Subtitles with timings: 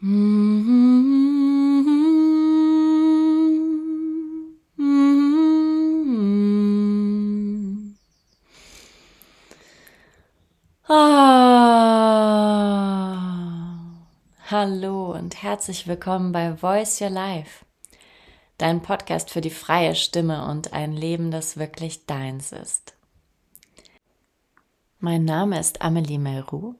[0.00, 0.12] Hallo
[15.14, 17.64] und herzlich willkommen bei Voice Your Life,
[18.56, 22.94] dein Podcast für die freie Stimme und ein Leben, das wirklich deins ist.
[25.00, 26.76] Mein Name ist Amelie Melroux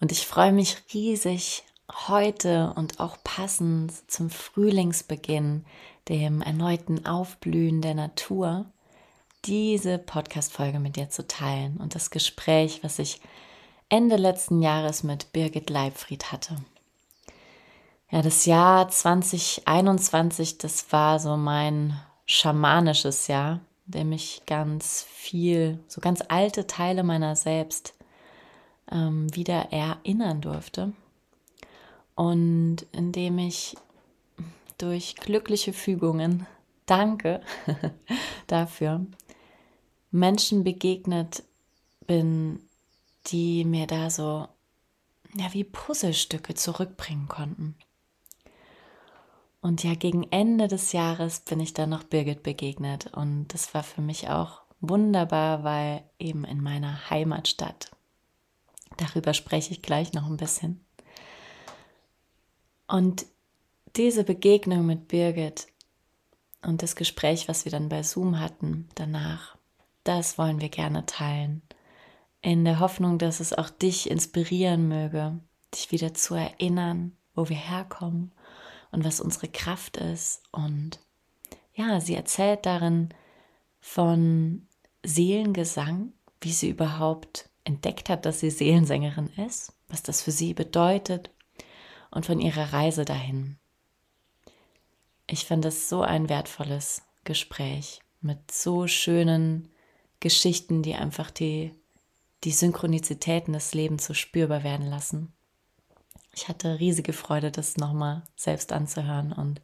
[0.00, 1.62] und ich freue mich riesig,
[1.92, 5.64] heute und auch passend zum Frühlingsbeginn,
[6.08, 8.66] dem erneuten Aufblühen der Natur,
[9.44, 13.20] diese Podcast-Folge mit dir zu teilen und das Gespräch, was ich
[13.88, 16.56] Ende letzten Jahres mit Birgit Leibfried hatte.
[18.10, 25.78] Ja, das Jahr 2021, das war so mein schamanisches Jahr, in dem ich ganz viel,
[25.88, 27.94] so ganz alte Teile meiner selbst
[28.90, 30.92] ähm, wieder erinnern durfte.
[32.14, 33.76] Und in dem ich
[34.78, 36.46] durch glückliche Fügungen,
[36.86, 37.40] danke
[38.46, 39.04] dafür,
[40.10, 41.42] Menschen begegnet
[42.06, 42.60] bin,
[43.26, 44.48] die mir da so
[45.34, 47.74] ja, wie Puzzlestücke zurückbringen konnten.
[49.60, 53.06] Und ja, gegen Ende des Jahres bin ich dann noch Birgit begegnet.
[53.14, 57.90] Und das war für mich auch wunderbar, weil eben in meiner Heimatstadt.
[58.98, 60.83] Darüber spreche ich gleich noch ein bisschen.
[62.94, 63.26] Und
[63.96, 65.66] diese Begegnung mit Birgit
[66.62, 69.56] und das Gespräch, was wir dann bei Zoom hatten danach,
[70.04, 71.62] das wollen wir gerne teilen.
[72.40, 75.40] In der Hoffnung, dass es auch dich inspirieren möge,
[75.74, 78.30] dich wieder zu erinnern, wo wir herkommen
[78.92, 80.44] und was unsere Kraft ist.
[80.52, 81.00] Und
[81.74, 83.08] ja, sie erzählt darin
[83.80, 84.68] von
[85.02, 91.33] Seelengesang, wie sie überhaupt entdeckt hat, dass sie Seelensängerin ist, was das für sie bedeutet
[92.14, 93.58] und von ihrer Reise dahin.
[95.26, 99.68] Ich fand es so ein wertvolles Gespräch mit so schönen
[100.20, 101.72] Geschichten, die einfach die,
[102.44, 105.32] die Synchronizitäten des Lebens so spürbar werden lassen.
[106.34, 109.32] Ich hatte riesige Freude, das nochmal selbst anzuhören.
[109.32, 109.60] Und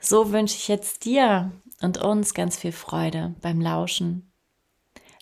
[0.00, 4.30] so wünsche ich jetzt dir und uns ganz viel Freude beim Lauschen.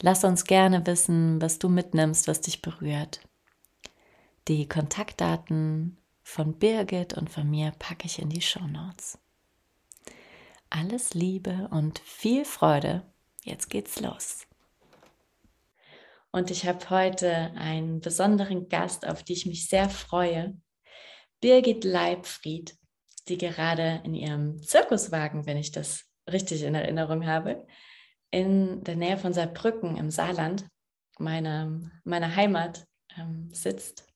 [0.01, 3.21] Lass uns gerne wissen, was du mitnimmst, was dich berührt.
[4.49, 9.17] Die Kontaktdaten von Birgit und von mir packe ich in die Show Notes.
[10.69, 13.03] Alles Liebe und viel Freude.
[13.45, 14.49] Jetzt geht's los.
[16.33, 20.61] Und ich habe heute einen besonderen Gast, auf die ich mich sehr freue.
[21.41, 22.77] Birgit Leibfried,
[23.29, 27.65] die gerade in ihrem Zirkuswagen, wenn ich das richtig in Erinnerung habe,
[28.33, 30.67] in der Nähe von Saarbrücken im Saarland,
[31.21, 32.85] meiner, meiner Heimat,
[33.17, 34.07] ähm, sitzt.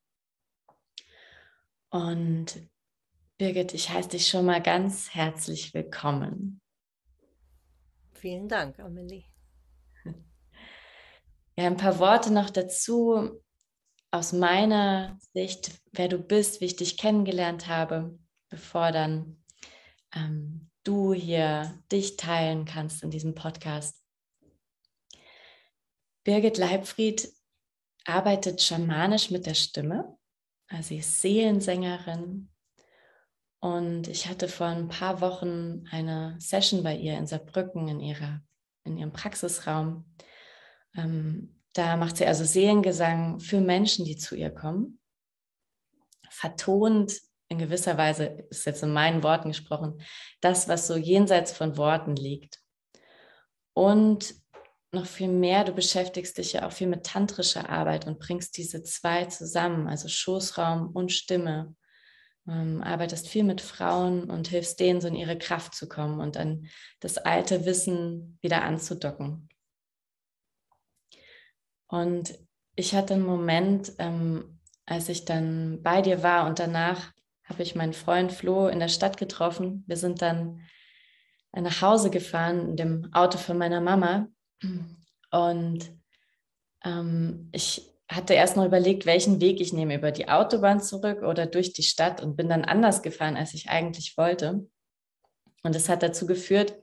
[1.90, 2.70] Und
[3.36, 6.60] Birgit, ich heiße dich schon mal ganz herzlich willkommen.
[8.12, 9.24] Vielen Dank, Amelie.
[11.56, 13.42] Ja, ein paar Worte noch dazu
[14.12, 18.18] aus meiner Sicht, wer du bist, wie ich dich kennengelernt habe,
[18.48, 19.42] bevor dann
[20.14, 24.02] ähm, du hier dich teilen kannst in diesem Podcast.
[26.24, 27.30] Birgit Leibfried
[28.06, 30.18] arbeitet schamanisch mit der Stimme.
[30.70, 32.48] Also sie ist Seelensängerin.
[33.60, 38.40] Und ich hatte vor ein paar Wochen eine Session bei ihr in Saarbrücken in, ihrer,
[38.84, 40.10] in ihrem Praxisraum.
[40.96, 44.98] Ähm, da macht sie also Seelengesang für Menschen, die zu ihr kommen.
[46.30, 50.00] Vertont in gewisser Weise, ist jetzt in meinen Worten gesprochen,
[50.40, 52.60] das, was so jenseits von Worten liegt.
[53.74, 54.34] Und
[54.92, 58.82] noch viel mehr, du beschäftigst dich ja auch viel mit tantrischer Arbeit und bringst diese
[58.82, 61.74] zwei zusammen, also Schoßraum und Stimme.
[62.48, 66.36] Ähm, arbeitest viel mit Frauen und hilfst denen, so in ihre Kraft zu kommen und
[66.36, 66.66] an
[66.98, 69.48] das alte Wissen wieder anzudocken.
[71.86, 72.38] Und
[72.76, 77.12] ich hatte einen Moment, ähm, als ich dann bei dir war und danach
[77.44, 79.84] habe ich meinen Freund Flo in der Stadt getroffen.
[79.86, 80.62] Wir sind dann
[81.52, 84.28] nach Hause gefahren in dem Auto von meiner Mama.
[85.30, 85.90] Und
[86.84, 91.46] ähm, ich hatte erst noch überlegt, welchen Weg ich nehme, über die Autobahn zurück oder
[91.46, 94.66] durch die Stadt und bin dann anders gefahren, als ich eigentlich wollte.
[95.62, 96.76] Und das hat dazu geführt,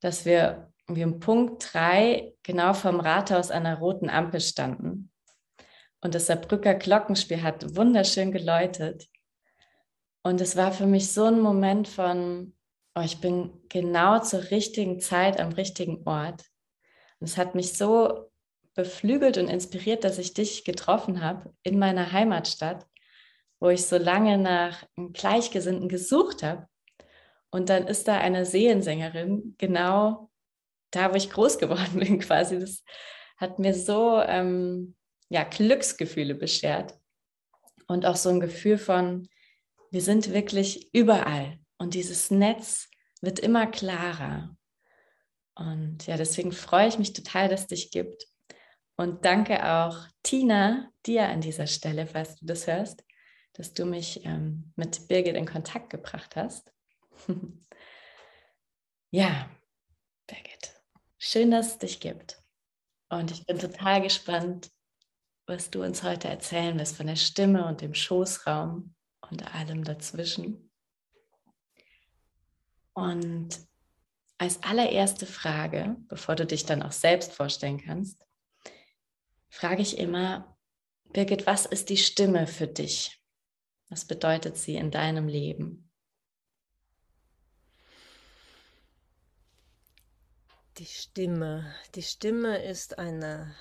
[0.00, 5.10] dass wir wir um Punkt drei genau vom Rathaus an der roten Ampel standen.
[6.00, 9.08] Und das Saarbrücker Glockenspiel hat wunderschön geläutet.
[10.22, 12.54] Und es war für mich so ein Moment von,
[12.94, 16.44] oh, ich bin genau zur richtigen Zeit am richtigen Ort.
[17.24, 18.30] Es hat mich so
[18.74, 22.86] beflügelt und inspiriert, dass ich dich getroffen habe in meiner Heimatstadt,
[23.60, 26.68] wo ich so lange nach einem Gleichgesinnten gesucht habe.
[27.50, 30.30] Und dann ist da eine Seelensängerin genau
[30.90, 32.58] da, wo ich groß geworden bin, quasi.
[32.58, 32.84] Das
[33.36, 34.94] hat mir so ähm,
[35.28, 36.98] ja, Glücksgefühle beschert
[37.86, 39.28] und auch so ein Gefühl von,
[39.90, 42.88] wir sind wirklich überall und dieses Netz
[43.20, 44.56] wird immer klarer.
[45.54, 48.26] Und ja, deswegen freue ich mich total, dass es dich gibt.
[48.96, 53.04] Und danke auch Tina, dir an dieser Stelle, falls du das hörst,
[53.54, 56.72] dass du mich ähm, mit Birgit in Kontakt gebracht hast.
[59.10, 59.48] ja,
[60.26, 60.80] Birgit,
[61.18, 62.42] schön, dass es dich gibt.
[63.08, 64.70] Und ich bin total gespannt,
[65.46, 68.94] was du uns heute erzählen wirst von der Stimme und dem Schoßraum
[69.30, 70.70] und allem dazwischen.
[72.94, 73.58] Und
[74.38, 78.26] als allererste Frage, bevor du dich dann auch selbst vorstellen kannst,
[79.48, 80.56] frage ich immer,
[81.12, 83.22] Birgit, was ist die Stimme für dich?
[83.88, 85.88] Was bedeutet sie in deinem Leben?
[90.78, 91.72] Die Stimme.
[91.94, 93.54] Die Stimme ist eine,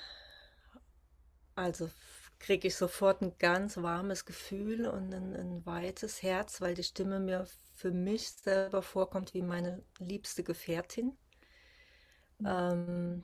[1.54, 1.92] also
[2.40, 7.20] kriege ich sofort ein ganz warmes Gefühl und ein, ein, weites Herz, weil die Stimme
[7.20, 11.18] mir für mich selber vorkommt wie meine liebste Gefährtin.
[12.40, 12.48] Mhm.
[12.48, 13.24] Ähm,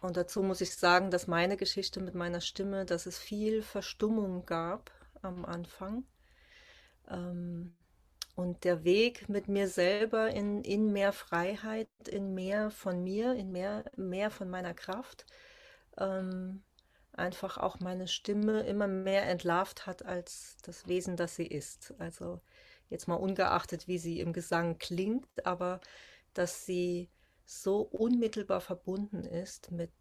[0.00, 4.44] und dazu muss ich sagen, dass meine Geschichte mit meiner Stimme, dass es viel Verstummung
[4.46, 4.90] gab
[5.22, 6.04] am Anfang.
[7.08, 7.74] Ähm,
[8.34, 13.50] und der Weg mit mir selber in, in mehr Freiheit, in mehr von mir, in
[13.50, 15.24] mehr, mehr von meiner Kraft,
[15.96, 16.62] ähm,
[17.14, 21.94] einfach auch meine Stimme immer mehr entlarvt hat als das Wesen, das sie ist.
[21.98, 22.42] Also
[22.90, 25.80] jetzt mal ungeachtet, wie sie im Gesang klingt, aber
[26.34, 27.08] dass sie
[27.44, 29.92] so unmittelbar verbunden ist mit,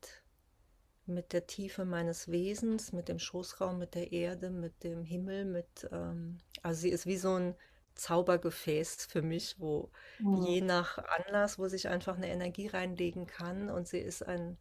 [1.05, 5.87] mit der Tiefe meines Wesens, mit dem Schoßraum, mit der Erde, mit dem Himmel, mit,
[5.91, 7.55] ähm, also sie ist wie so ein
[7.93, 9.89] Zaubergefäß für mich, wo
[10.19, 10.43] mhm.
[10.43, 13.69] je nach Anlass, wo sich einfach eine Energie reinlegen kann.
[13.69, 14.57] Und sie ist ein,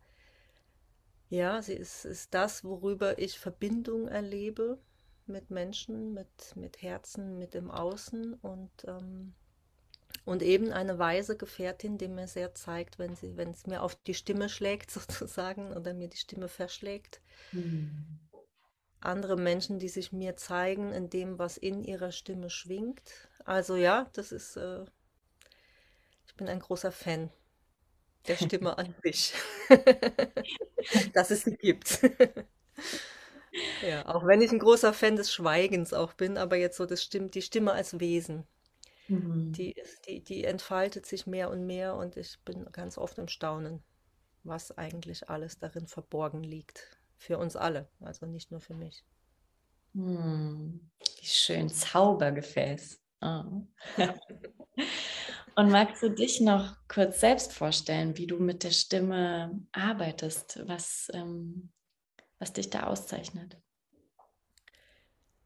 [1.30, 4.78] ja, sie ist, ist das, worüber ich Verbindung erlebe
[5.26, 9.34] mit Menschen, mit, mit Herzen, mit dem Außen und, ähm,
[10.24, 13.94] und eben eine weise Gefährtin, die mir sehr zeigt, wenn sie, wenn es mir auf
[13.94, 17.20] die Stimme schlägt sozusagen oder mir die Stimme verschlägt.
[17.52, 18.20] Mhm
[19.04, 23.28] andere Menschen, die sich mir zeigen in dem, was in ihrer Stimme schwingt.
[23.44, 24.84] Also ja, das ist, äh,
[26.26, 27.30] ich bin ein großer Fan
[28.26, 29.34] der Stimme an sich,
[31.12, 32.00] dass es sie gibt.
[33.86, 37.02] Ja, auch wenn ich ein großer Fan des Schweigens auch bin, aber jetzt so das
[37.02, 38.46] stimmt, die Stimme als Wesen.
[39.08, 39.52] Mhm.
[39.52, 39.74] Die,
[40.08, 43.82] die, die entfaltet sich mehr und mehr und ich bin ganz oft im Staunen,
[44.42, 46.98] was eigentlich alles darin verborgen liegt.
[47.16, 49.04] Für uns alle, also nicht nur für mich.
[49.94, 50.80] Hm,
[51.20, 53.00] wie schön, Zaubergefäß.
[53.20, 53.62] Oh.
[55.56, 61.08] Und magst du dich noch kurz selbst vorstellen, wie du mit der Stimme arbeitest, was,
[61.14, 61.70] ähm,
[62.44, 63.56] was dich da auszeichnet?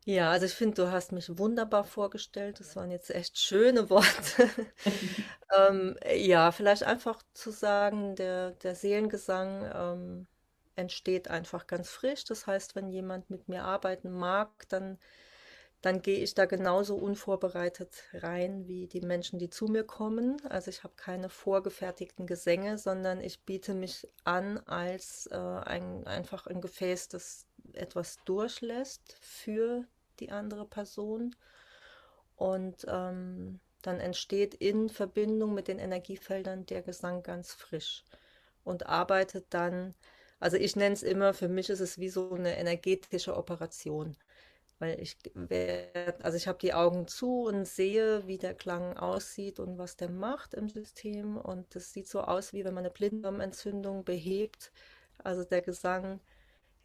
[0.05, 2.59] Ja, also ich finde, du hast mich wunderbar vorgestellt.
[2.59, 4.51] Das waren jetzt echt schöne Worte.
[5.57, 10.27] ähm, ja, vielleicht einfach zu sagen, der, der Seelengesang ähm,
[10.75, 12.25] entsteht einfach ganz frisch.
[12.25, 14.99] Das heißt, wenn jemand mit mir arbeiten mag, dann,
[15.81, 20.43] dann gehe ich da genauso unvorbereitet rein wie die Menschen, die zu mir kommen.
[20.49, 26.47] Also ich habe keine vorgefertigten Gesänge, sondern ich biete mich an als äh, ein, einfach
[26.47, 29.85] ein Gefäß, das etwas durchlässt für
[30.19, 31.37] die andere Person.
[32.35, 38.05] Und ähm, dann entsteht in Verbindung mit den Energiefeldern der Gesang ganz frisch
[38.65, 39.95] und arbeitet dann
[40.41, 44.17] also ich nenne es immer, für mich ist es wie so eine energetische Operation.
[44.79, 49.59] Weil ich werd, also ich habe die Augen zu und sehe, wie der Klang aussieht
[49.59, 51.37] und was der macht im System.
[51.37, 54.73] Und das sieht so aus, wie wenn man eine Blinddarmentzündung behebt.
[55.19, 56.21] Also der Gesang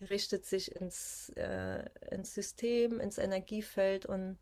[0.09, 4.39] richtet sich ins, äh, ins System, ins Energiefeld und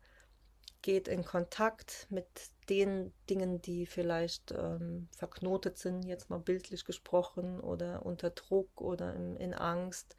[0.82, 2.26] geht in Kontakt mit
[2.68, 9.14] den Dingen, die vielleicht ähm, verknotet sind, jetzt mal bildlich gesprochen, oder unter Druck oder
[9.14, 10.16] in, in Angst.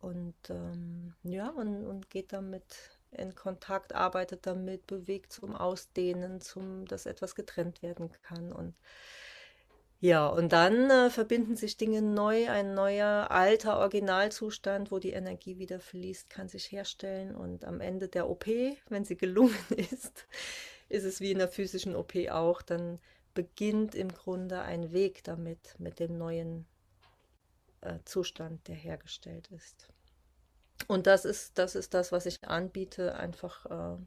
[0.00, 2.64] Und ähm, ja, und, und geht damit
[3.10, 8.52] in Kontakt, arbeitet damit, bewegt zum Ausdehnen, zum, dass etwas getrennt werden kann.
[8.52, 8.74] Und
[10.00, 15.58] ja, und dann äh, verbinden sich Dinge neu, ein neuer, alter Originalzustand, wo die Energie
[15.58, 17.34] wieder fließt, kann sich herstellen.
[17.34, 18.46] Und am Ende der OP,
[18.88, 20.26] wenn sie gelungen ist,
[20.88, 23.00] ist es wie in der physischen OP auch, dann
[23.34, 26.66] beginnt im Grunde ein Weg damit, mit dem neuen
[27.80, 29.88] äh, Zustand, der hergestellt ist.
[30.86, 34.02] Und das ist, das ist das, was ich anbiete, einfach äh,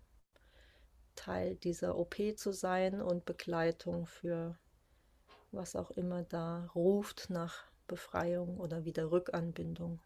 [1.16, 4.58] Teil dieser OP zu sein und Begleitung für
[5.52, 10.00] was auch immer da ruft nach Befreiung oder wieder Rückanbindung.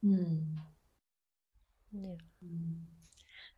[0.00, 0.60] Hm.
[1.92, 2.16] Ja.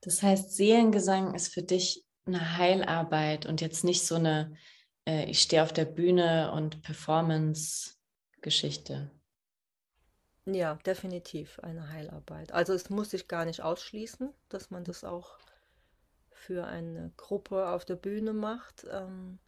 [0.01, 4.57] Das heißt, Seelengesang ist für dich eine Heilarbeit und jetzt nicht so eine,
[5.07, 6.83] äh, ich stehe auf der Bühne und
[8.41, 9.11] Performance-Geschichte.
[10.47, 12.53] Ja, definitiv eine Heilarbeit.
[12.53, 15.39] Also es muss sich gar nicht ausschließen, dass man das auch
[16.33, 18.87] für eine Gruppe auf der Bühne macht.
[18.91, 19.39] Ähm,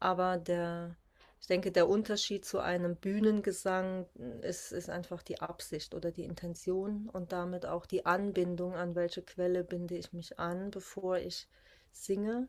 [0.00, 0.96] aber der,
[1.40, 4.06] ich denke, der Unterschied zu einem Bühnengesang
[4.42, 9.22] ist, ist einfach die Absicht oder die Intention und damit auch die Anbindung, an welche
[9.22, 11.48] Quelle binde ich mich an, bevor ich
[11.92, 12.48] singe.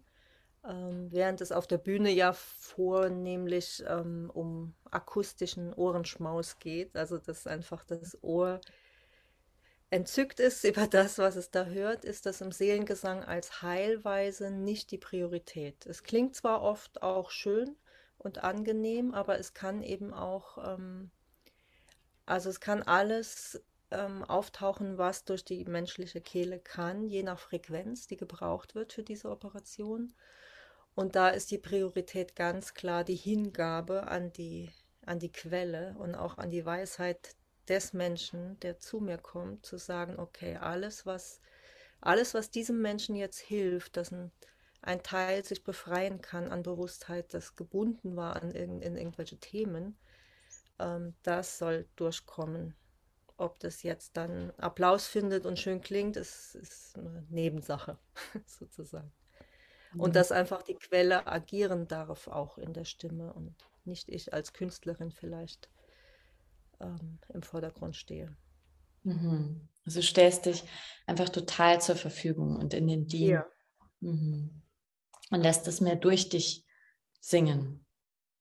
[0.68, 7.46] Ähm, während es auf der Bühne ja vornehmlich ähm, um akustischen Ohrenschmaus geht, also dass
[7.46, 8.62] einfach das Ohr
[9.92, 14.92] entzückt ist über das, was es da hört, ist das im Seelengesang als Heilweise nicht
[14.92, 15.86] die Priorität.
[15.86, 17.76] Es klingt zwar oft auch schön
[18.18, 21.12] und angenehm, aber es kann eben auch, ähm,
[22.26, 28.08] also es kann alles ähm, auftauchen, was durch die menschliche Kehle kann, je nach Frequenz,
[28.08, 30.14] die gebraucht wird für diese Operation.
[30.96, 34.72] Und da ist die Priorität ganz klar die Hingabe an die,
[35.06, 37.36] an die Quelle und auch an die Weisheit
[37.68, 41.42] des Menschen, der zu mir kommt, zu sagen, okay, alles, was,
[42.00, 44.32] alles, was diesem Menschen jetzt hilft, dass ein,
[44.82, 49.98] ein Teil sich befreien kann an Bewusstheit, das gebunden war an in, in irgendwelche Themen,
[50.80, 52.74] ähm, das soll durchkommen.
[53.38, 57.98] Ob das jetzt dann Applaus findet und schön klingt, ist, ist eine Nebensache,
[58.46, 59.12] sozusagen.
[59.98, 60.14] Und mhm.
[60.14, 65.12] dass einfach die Quelle agieren darf, auch in der Stimme und nicht ich als Künstlerin
[65.12, 65.70] vielleicht
[66.80, 68.36] ähm, im Vordergrund stehe.
[69.04, 69.68] Mhm.
[69.86, 70.64] Also stellst dich
[71.06, 73.30] einfach total zur Verfügung und in den Dienst.
[73.30, 73.46] Ja.
[74.00, 74.62] Mhm.
[75.32, 76.66] Und lässt es mehr durch dich
[77.20, 77.86] singen.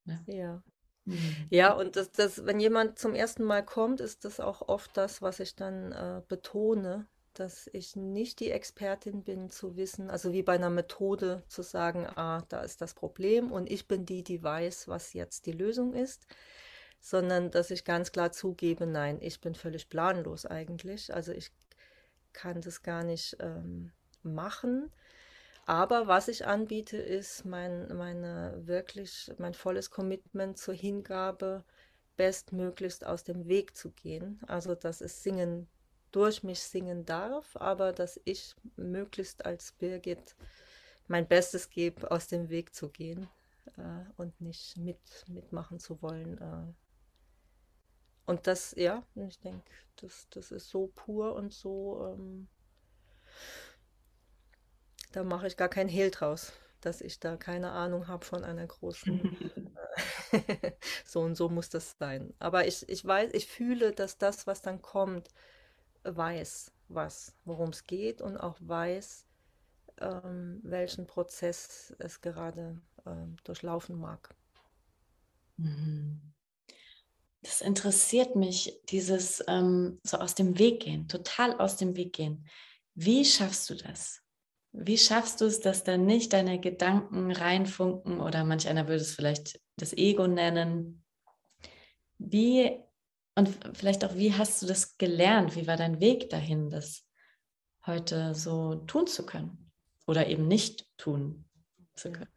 [0.04, 0.22] Ne?
[0.26, 0.62] Ja.
[1.04, 1.46] Mhm.
[1.50, 5.22] Ja, und das, das, wenn jemand zum ersten Mal kommt, ist das auch oft das,
[5.22, 10.42] was ich dann äh, betone, dass ich nicht die Expertin bin zu wissen, also wie
[10.42, 14.42] bei einer Methode zu sagen, ah, da ist das Problem und ich bin die, die
[14.42, 16.26] weiß, was jetzt die Lösung ist,
[17.00, 21.50] sondern dass ich ganz klar zugebe, nein, ich bin völlig planlos eigentlich, also ich
[22.32, 24.90] kann das gar nicht ähm, machen.
[25.66, 31.64] Aber was ich anbiete, ist mein, meine wirklich, mein volles Commitment zur Hingabe,
[32.16, 34.40] bestmöglichst aus dem Weg zu gehen.
[34.46, 35.68] Also, dass es Singen
[36.14, 40.36] durch mich singen darf, aber dass ich möglichst als Birgit
[41.08, 43.28] mein Bestes gebe, aus dem Weg zu gehen
[43.76, 46.38] äh, und nicht mit, mitmachen zu wollen.
[46.38, 46.72] Äh.
[48.26, 52.48] Und das, ja, ich denke, das, das ist so pur und so, ähm,
[55.12, 58.66] da mache ich gar kein Hehl draus, dass ich da keine Ahnung habe von einer
[58.66, 59.76] großen,
[61.04, 62.32] so und so muss das sein.
[62.38, 65.28] Aber ich, ich weiß, ich fühle, dass das, was dann kommt,
[66.04, 69.26] weiß, was, worum es geht und auch weiß,
[70.00, 74.34] ähm, welchen Prozess es gerade ähm, durchlaufen mag.
[75.56, 76.20] Mhm.
[77.42, 82.48] Das interessiert mich, dieses ähm, so aus dem Weg gehen, total aus dem Weg gehen.
[82.94, 84.22] Wie schaffst du das?
[84.72, 89.14] Wie schaffst du es, dass da nicht deine Gedanken reinfunken oder manch einer würde es
[89.14, 91.04] vielleicht das Ego nennen?
[92.18, 92.80] Wie
[93.36, 95.56] und vielleicht auch, wie hast du das gelernt?
[95.56, 97.04] Wie war dein Weg dahin, das
[97.86, 99.70] heute so tun zu können
[100.06, 101.44] oder eben nicht tun
[101.94, 102.30] zu können?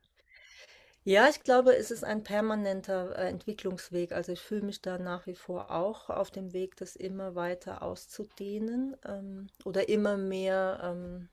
[1.03, 4.11] Ja, ich glaube, es ist ein permanenter äh, Entwicklungsweg.
[4.11, 7.81] Also ich fühle mich da nach wie vor auch auf dem Weg, das immer weiter
[7.81, 11.29] auszudehnen ähm, oder immer mehr ähm,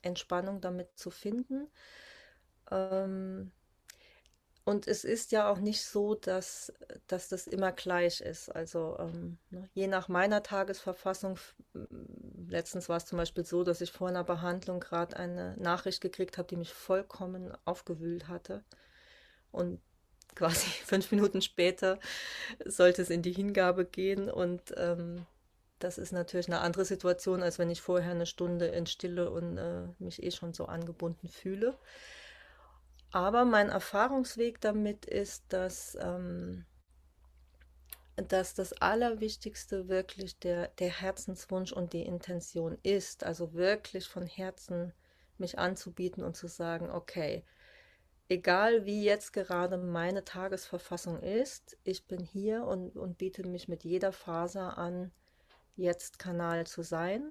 [0.00, 1.68] Entspannung damit zu finden.
[2.70, 3.52] Ähm,
[4.64, 6.72] und es ist ja auch nicht so, dass,
[7.08, 8.48] dass das immer gleich ist.
[8.48, 11.38] Also ähm, ne, je nach meiner Tagesverfassung,
[12.48, 16.38] letztens war es zum Beispiel so, dass ich vor einer Behandlung gerade eine Nachricht gekriegt
[16.38, 18.62] habe, die mich vollkommen aufgewühlt hatte.
[19.50, 19.80] Und
[20.34, 21.98] quasi fünf Minuten später
[22.64, 24.30] sollte es in die Hingabe gehen.
[24.30, 25.26] Und ähm,
[25.80, 29.58] das ist natürlich eine andere Situation, als wenn ich vorher eine Stunde in Stille und
[29.58, 31.76] äh, mich eh schon so angebunden fühle.
[33.12, 36.64] Aber mein Erfahrungsweg damit ist, dass, ähm,
[38.16, 43.22] dass das Allerwichtigste wirklich der, der Herzenswunsch und die Intention ist.
[43.22, 44.94] Also wirklich von Herzen
[45.36, 47.44] mich anzubieten und zu sagen, okay,
[48.30, 53.84] egal wie jetzt gerade meine Tagesverfassung ist, ich bin hier und, und biete mich mit
[53.84, 55.12] jeder Faser an,
[55.76, 57.28] jetzt Kanal zu sein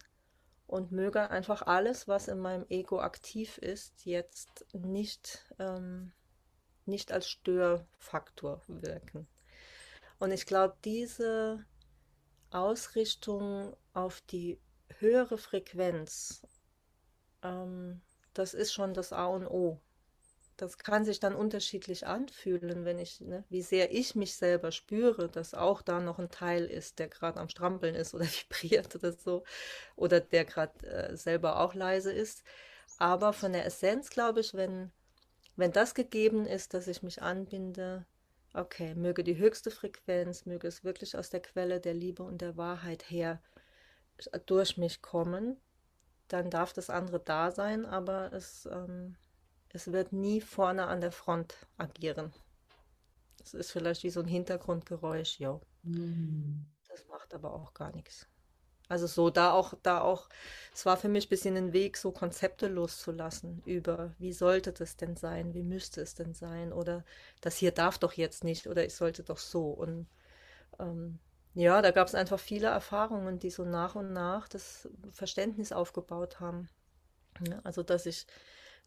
[0.71, 6.13] und möge einfach alles, was in meinem Ego aktiv ist, jetzt nicht, ähm,
[6.85, 9.27] nicht als Störfaktor wirken.
[10.17, 11.65] Und ich glaube, diese
[12.51, 14.61] Ausrichtung auf die
[14.99, 16.41] höhere Frequenz,
[17.43, 18.01] ähm,
[18.33, 19.81] das ist schon das A und O
[20.61, 25.27] das kann sich dann unterschiedlich anfühlen, wenn ich, ne, wie sehr ich mich selber spüre,
[25.27, 29.11] dass auch da noch ein Teil ist, der gerade am Strampeln ist oder vibriert oder
[29.11, 29.43] so,
[29.95, 32.43] oder der gerade äh, selber auch leise ist.
[32.99, 34.91] Aber von der Essenz glaube ich, wenn,
[35.55, 38.05] wenn das gegeben ist, dass ich mich anbinde,
[38.53, 42.55] okay, möge die höchste Frequenz, möge es wirklich aus der Quelle der Liebe und der
[42.55, 43.41] Wahrheit her
[44.45, 45.57] durch mich kommen,
[46.27, 49.15] dann darf das andere da sein, aber es ähm,
[49.73, 52.33] es wird nie vorne an der Front agieren.
[53.39, 55.59] Das ist vielleicht wie so ein Hintergrundgeräusch, ja.
[55.83, 56.65] Mhm.
[56.87, 58.27] Das macht aber auch gar nichts.
[58.91, 60.27] Also so, da auch, da auch,
[60.73, 64.97] es war für mich ein bisschen ein Weg, so Konzepte loszulassen über, wie sollte das
[64.97, 67.05] denn sein, wie müsste es denn sein oder
[67.39, 69.69] das hier darf doch jetzt nicht oder ich sollte doch so.
[69.69, 70.07] Und
[70.77, 71.19] ähm,
[71.53, 76.41] ja, da gab es einfach viele Erfahrungen, die so nach und nach das Verständnis aufgebaut
[76.41, 76.67] haben.
[77.47, 78.27] Ja, also, dass ich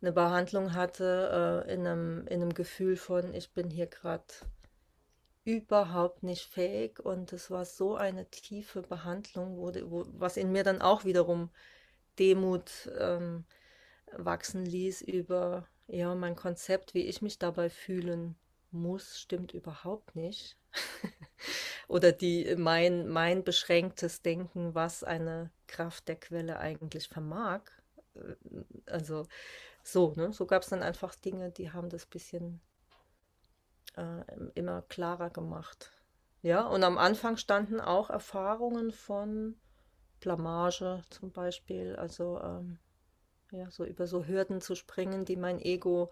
[0.05, 4.25] eine Behandlung hatte, äh, in einem, in einem Gefühl von, ich bin hier gerade
[5.45, 10.63] überhaupt nicht fähig und es war so eine tiefe Behandlung, wo, wo, was in mir
[10.63, 11.51] dann auch wiederum
[12.19, 13.45] Demut ähm,
[14.13, 18.37] wachsen ließ über ja, mein Konzept, wie ich mich dabei fühlen
[18.71, 20.57] muss, stimmt überhaupt nicht.
[21.89, 27.63] Oder die, mein, mein beschränktes Denken, was eine Kraft der Quelle eigentlich vermag.
[28.15, 28.35] Äh,
[28.87, 29.27] also
[29.85, 30.33] so, ne?
[30.33, 32.61] So gab es dann einfach Dinge, die haben das bisschen
[33.97, 34.25] äh,
[34.55, 35.93] immer klarer gemacht.
[36.43, 39.57] Ja, und am Anfang standen auch Erfahrungen von
[40.21, 42.79] Blamage zum Beispiel, also ähm,
[43.51, 46.11] ja, so über so Hürden zu springen, die mein Ego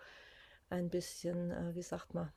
[0.69, 2.31] ein bisschen, äh, wie sagt man,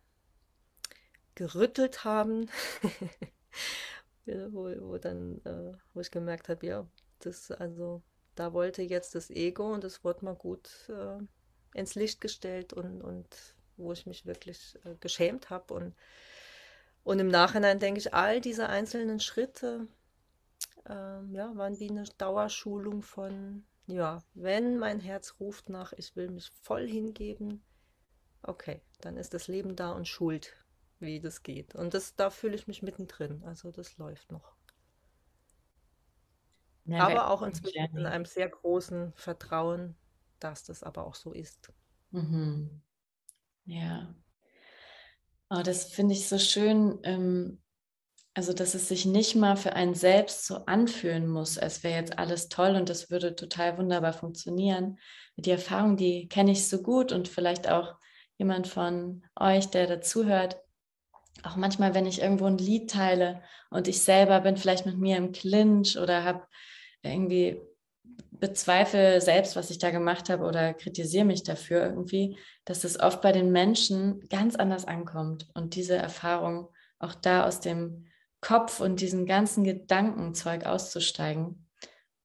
[1.36, 2.50] gerüttelt haben.
[4.26, 6.88] ja, wo, wo dann, äh, wo ich gemerkt habe, ja,
[7.20, 8.02] das, also
[8.36, 11.20] da wollte jetzt das Ego und das wurde mal gut äh,
[11.78, 13.28] ins Licht gestellt und, und
[13.78, 15.74] wo ich mich wirklich äh, geschämt habe.
[15.74, 15.96] Und,
[17.04, 19.88] und im Nachhinein denke ich, all diese einzelnen Schritte
[20.88, 26.30] ähm, ja, waren wie eine Dauerschulung von, ja, wenn mein Herz ruft nach, ich will
[26.30, 27.64] mich voll hingeben,
[28.44, 30.54] okay, dann ist das Leben da und schuld,
[31.00, 31.76] wie das geht.
[31.76, 33.44] Und das, da fühle ich mich mittendrin.
[33.44, 34.55] Also das läuft noch.
[36.88, 39.98] Ja, aber auch inzwischen in einem sehr großen Vertrauen,
[40.40, 41.72] dass das aber auch so ist.
[42.12, 42.82] Mhm.
[43.66, 44.16] Ja.
[45.52, 47.62] Oh, das finde ich so schön, ähm,
[48.36, 52.20] also dass es sich nicht mal für einen selbst so anfühlen muss, als wäre jetzt
[52.20, 55.00] alles toll und das würde total wunderbar funktionieren.
[55.38, 57.96] Die Erfahrung, die kenne ich so gut und vielleicht auch
[58.38, 60.58] jemand von euch, der dazuhört,
[61.44, 65.18] auch manchmal, wenn ich irgendwo ein Lied teile und ich selber bin vielleicht mit mir
[65.18, 66.48] im Clinch oder habe
[67.12, 67.62] irgendwie
[68.32, 73.22] bezweifle selbst, was ich da gemacht habe oder kritisiere mich dafür irgendwie, dass es oft
[73.22, 78.08] bei den Menschen ganz anders ankommt und diese Erfahrung auch da aus dem
[78.42, 81.66] Kopf und diesem ganzen Gedankenzeug auszusteigen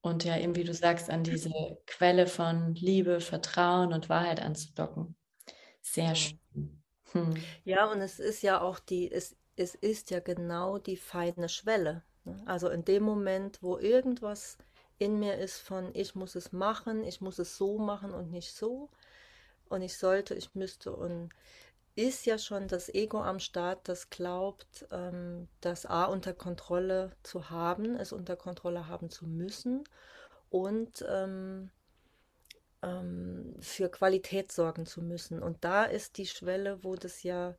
[0.03, 1.51] und ja eben, wie du sagst, an diese
[1.87, 5.17] Quelle von Liebe, Vertrauen und Wahrheit anzudocken.
[5.83, 6.39] Sehr schön.
[7.13, 7.35] Hm.
[7.65, 12.03] Ja, und es ist ja auch die, es, es ist ja genau die feine Schwelle.
[12.25, 12.43] Ne?
[12.47, 14.59] Also in dem Moment, wo irgendwas
[15.01, 18.55] in mir ist von, ich muss es machen, ich muss es so machen und nicht
[18.55, 18.91] so.
[19.69, 20.93] Und ich sollte, ich müsste.
[20.95, 21.31] Und
[21.97, 27.51] ist ja schon das Ego am Start, das glaubt, ähm, das A unter Kontrolle zu
[27.51, 29.85] haben, es unter Kontrolle haben zu müssen
[30.51, 31.71] und ähm,
[32.83, 35.43] ähm, für Qualität sorgen zu müssen.
[35.43, 37.57] Und da ist die Schwelle, wo das ja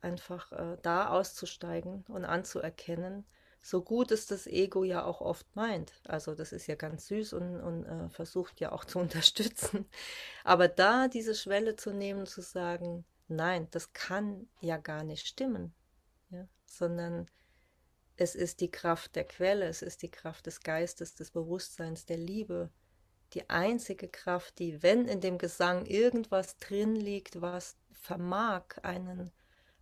[0.00, 3.26] einfach äh, da auszusteigen und anzuerkennen,
[3.66, 5.92] so gut es das Ego ja auch oft meint.
[6.04, 9.86] Also das ist ja ganz süß und, und äh, versucht ja auch zu unterstützen.
[10.44, 15.74] Aber da diese Schwelle zu nehmen, zu sagen, nein, das kann ja gar nicht stimmen,
[16.30, 16.46] ja?
[16.64, 17.28] sondern
[18.16, 22.18] es ist die Kraft der Quelle, es ist die Kraft des Geistes, des Bewusstseins, der
[22.18, 22.70] Liebe,
[23.32, 29.32] die einzige Kraft, die, wenn in dem Gesang irgendwas drin liegt, was vermag, einen,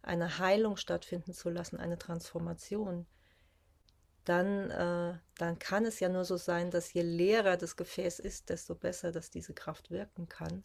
[0.01, 3.07] eine Heilung stattfinden zu lassen, eine Transformation,
[4.25, 8.49] dann, äh, dann kann es ja nur so sein, dass je leerer das Gefäß ist,
[8.49, 10.65] desto besser, dass diese Kraft wirken kann.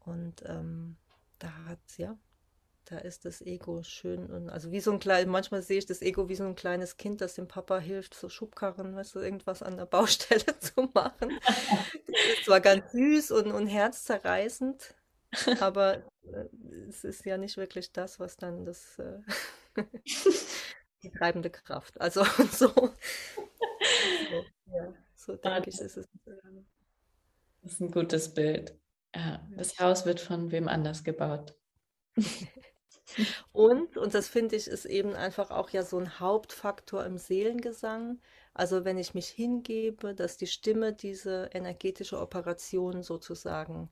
[0.00, 0.96] Und ähm,
[1.38, 2.16] da hat ja,
[2.86, 6.02] da ist das Ego schön und also wie so ein kleines, manchmal sehe ich das
[6.02, 9.62] Ego wie so ein kleines Kind, das dem Papa hilft, so Schubkarren, weißt du, irgendwas
[9.62, 11.38] an der Baustelle zu machen.
[11.46, 14.94] Das ist zwar ganz süß und, und herzzerreißend,
[15.60, 16.46] aber äh,
[16.88, 19.20] es ist ja nicht wirklich das, was dann das äh,
[21.04, 22.00] die treibende Kraft.
[22.00, 22.94] Also so, so,
[24.66, 26.08] ja, so denke ich, ist es.
[26.26, 26.66] Ähm.
[27.62, 28.76] Das ist ein gutes Bild.
[29.14, 31.54] Ja, das Haus wird von wem anders gebaut.
[33.52, 38.20] Und, und das finde ich, ist eben einfach auch ja so ein Hauptfaktor im Seelengesang.
[38.54, 43.90] Also wenn ich mich hingebe, dass die Stimme diese energetische Operation sozusagen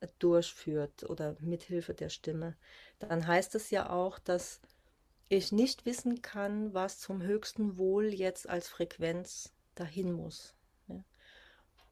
[0.00, 2.56] äh, durchführt oder mithilfe der Stimme,
[2.98, 4.60] dann heißt es ja auch, dass
[5.28, 10.54] ich nicht wissen kann, was zum höchsten Wohl jetzt als Frequenz dahin muss.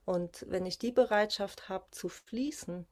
[0.06, 2.86] Und wenn ich die Bereitschaft habe zu fließen,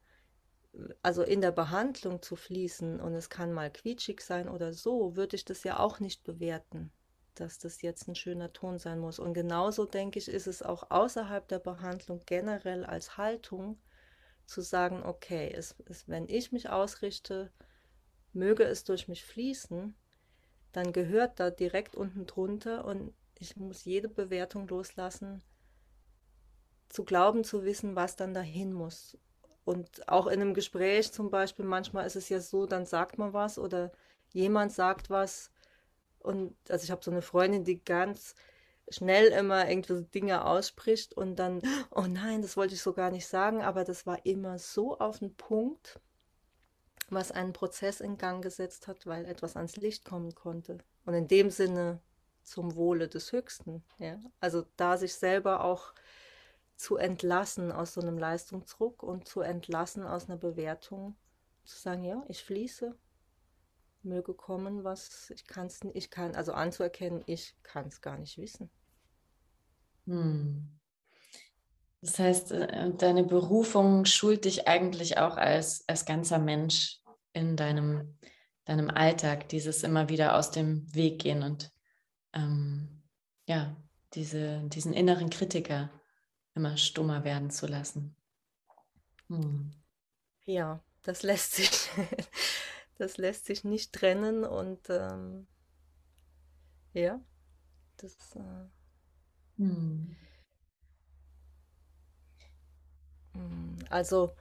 [1.01, 5.37] also in der Behandlung zu fließen und es kann mal quietschig sein oder so, würde
[5.37, 6.91] ich das ja auch nicht bewerten,
[7.33, 9.17] dass das jetzt ein schöner Ton sein muss.
[9.17, 13.79] Und genauso denke ich, ist es auch außerhalb der Behandlung generell als Haltung
[14.45, 17.49] zu sagen, okay, es, es, wenn ich mich ausrichte,
[18.33, 19.95] möge es durch mich fließen,
[20.75, 25.41] dann gehört da direkt unten drunter und ich muss jede Bewertung loslassen,
[26.89, 29.17] zu glauben zu wissen, was dann dahin muss.
[29.63, 33.33] Und auch in einem Gespräch zum Beispiel, manchmal ist es ja so, dann sagt man
[33.33, 33.91] was oder
[34.31, 35.49] jemand sagt was.
[36.19, 38.35] Und also ich habe so eine Freundin, die ganz
[38.89, 41.61] schnell immer irgendwie Dinge ausspricht und dann,
[41.91, 45.19] oh nein, das wollte ich so gar nicht sagen, aber das war immer so auf
[45.19, 45.99] den Punkt,
[47.09, 50.79] was einen Prozess in Gang gesetzt hat, weil etwas ans Licht kommen konnte.
[51.05, 52.01] Und in dem Sinne
[52.43, 53.83] zum Wohle des Höchsten.
[53.97, 54.19] Ja?
[54.39, 55.93] Also da sich selber auch
[56.75, 61.15] zu entlassen aus so einem Leistungsdruck und zu entlassen aus einer Bewertung,
[61.63, 62.95] zu sagen, ja, ich fließe,
[64.03, 68.69] möge kommen, was ich kann ich kann, also anzuerkennen, ich kann es gar nicht wissen.
[70.05, 70.69] Hm.
[72.01, 76.99] Das heißt, äh, deine Berufung schult dich eigentlich auch als, als ganzer Mensch
[77.33, 78.17] in deinem,
[78.65, 81.71] deinem Alltag, dieses immer wieder aus dem Weg gehen und
[82.33, 83.03] ähm,
[83.47, 83.75] ja,
[84.13, 85.89] diese, diesen inneren Kritiker
[86.53, 88.15] immer stummer werden zu lassen.
[89.27, 89.71] Hm.
[90.45, 91.89] Ja, das lässt sich,
[92.97, 95.47] das lässt sich nicht trennen und ähm,
[96.93, 97.19] ja,
[97.97, 98.15] das.
[98.35, 98.67] Äh,
[99.57, 100.15] hm.
[103.89, 104.31] Also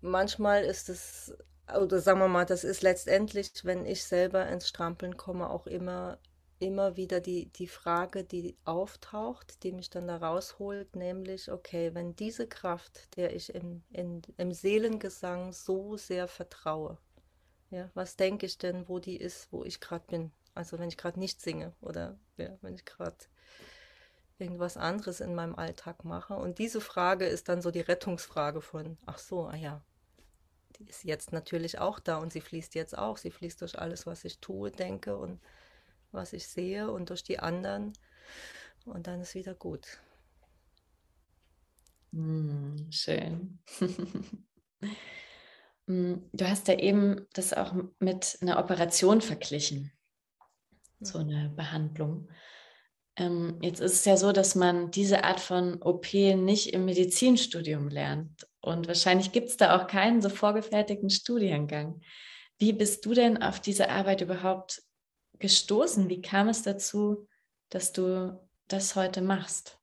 [0.00, 1.34] manchmal ist es,
[1.80, 6.18] oder sagen wir mal, das ist letztendlich, wenn ich selber ins Strampeln komme, auch immer
[6.62, 12.14] immer wieder die, die Frage, die auftaucht, die mich dann da rausholt, nämlich, okay, wenn
[12.14, 16.98] diese Kraft, der ich im, in, im Seelengesang so sehr vertraue,
[17.70, 20.32] ja, was denke ich denn, wo die ist, wo ich gerade bin?
[20.54, 23.16] Also wenn ich gerade nicht singe oder ja, wenn ich gerade
[24.42, 26.34] irgendwas anderes in meinem Alltag mache.
[26.34, 29.82] Und diese Frage ist dann so die Rettungsfrage von, ach so, ah ja,
[30.78, 33.16] die ist jetzt natürlich auch da und sie fließt jetzt auch.
[33.16, 35.40] Sie fließt durch alles, was ich tue, denke und
[36.10, 37.92] was ich sehe und durch die anderen.
[38.84, 39.86] Und dann ist wieder gut.
[42.10, 43.58] Mm, schön.
[45.86, 49.92] Mm, du hast ja eben das auch mit einer Operation verglichen,
[51.00, 52.28] so eine Behandlung.
[53.16, 57.88] Ähm, jetzt ist es ja so, dass man diese Art von OP nicht im Medizinstudium
[57.88, 58.46] lernt.
[58.60, 62.00] Und wahrscheinlich gibt es da auch keinen so vorgefertigten Studiengang.
[62.58, 64.82] Wie bist du denn auf diese Arbeit überhaupt
[65.38, 66.08] gestoßen?
[66.08, 67.28] Wie kam es dazu,
[67.68, 69.81] dass du das heute machst?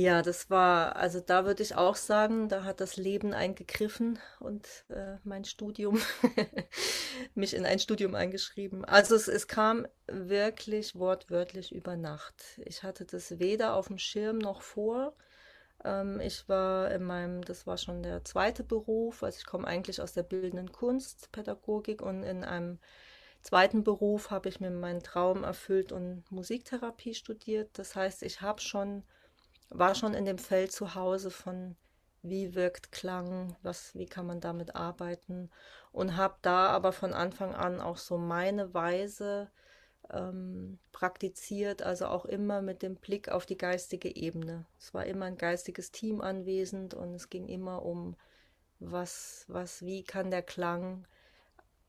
[0.00, 4.66] Ja, das war, also da würde ich auch sagen, da hat das Leben eingegriffen und
[4.90, 5.98] äh, mein Studium,
[7.34, 8.84] mich in ein Studium eingeschrieben.
[8.84, 12.34] Also es, es kam wirklich wortwörtlich über Nacht.
[12.64, 15.14] Ich hatte das weder auf dem Schirm noch vor.
[15.84, 20.00] Ähm, ich war in meinem, das war schon der zweite Beruf, also ich komme eigentlich
[20.00, 22.78] aus der bildenden Kunst, Pädagogik und in einem
[23.42, 27.70] zweiten Beruf habe ich mir meinen Traum erfüllt und Musiktherapie studiert.
[27.78, 29.04] Das heißt, ich habe schon,
[29.70, 31.76] war schon in dem Feld zu Hause von
[32.22, 35.50] wie wirkt Klang, was, wie kann man damit arbeiten
[35.92, 39.50] und habe da aber von Anfang an auch so meine Weise
[40.10, 44.66] ähm, praktiziert, also auch immer mit dem Blick auf die geistige Ebene.
[44.78, 48.16] Es war immer ein geistiges Team anwesend und es ging immer um,
[48.80, 51.06] was, was, wie kann der Klang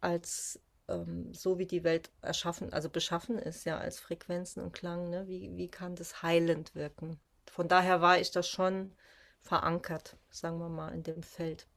[0.02, 5.10] als ähm, so wie die Welt erschaffen, also beschaffen ist, ja, als Frequenzen und Klang,
[5.10, 5.28] ne?
[5.28, 7.20] wie, wie kann das heilend wirken?
[7.50, 8.94] Von daher war ich da schon
[9.42, 11.68] verankert, sagen wir mal, in dem Feld.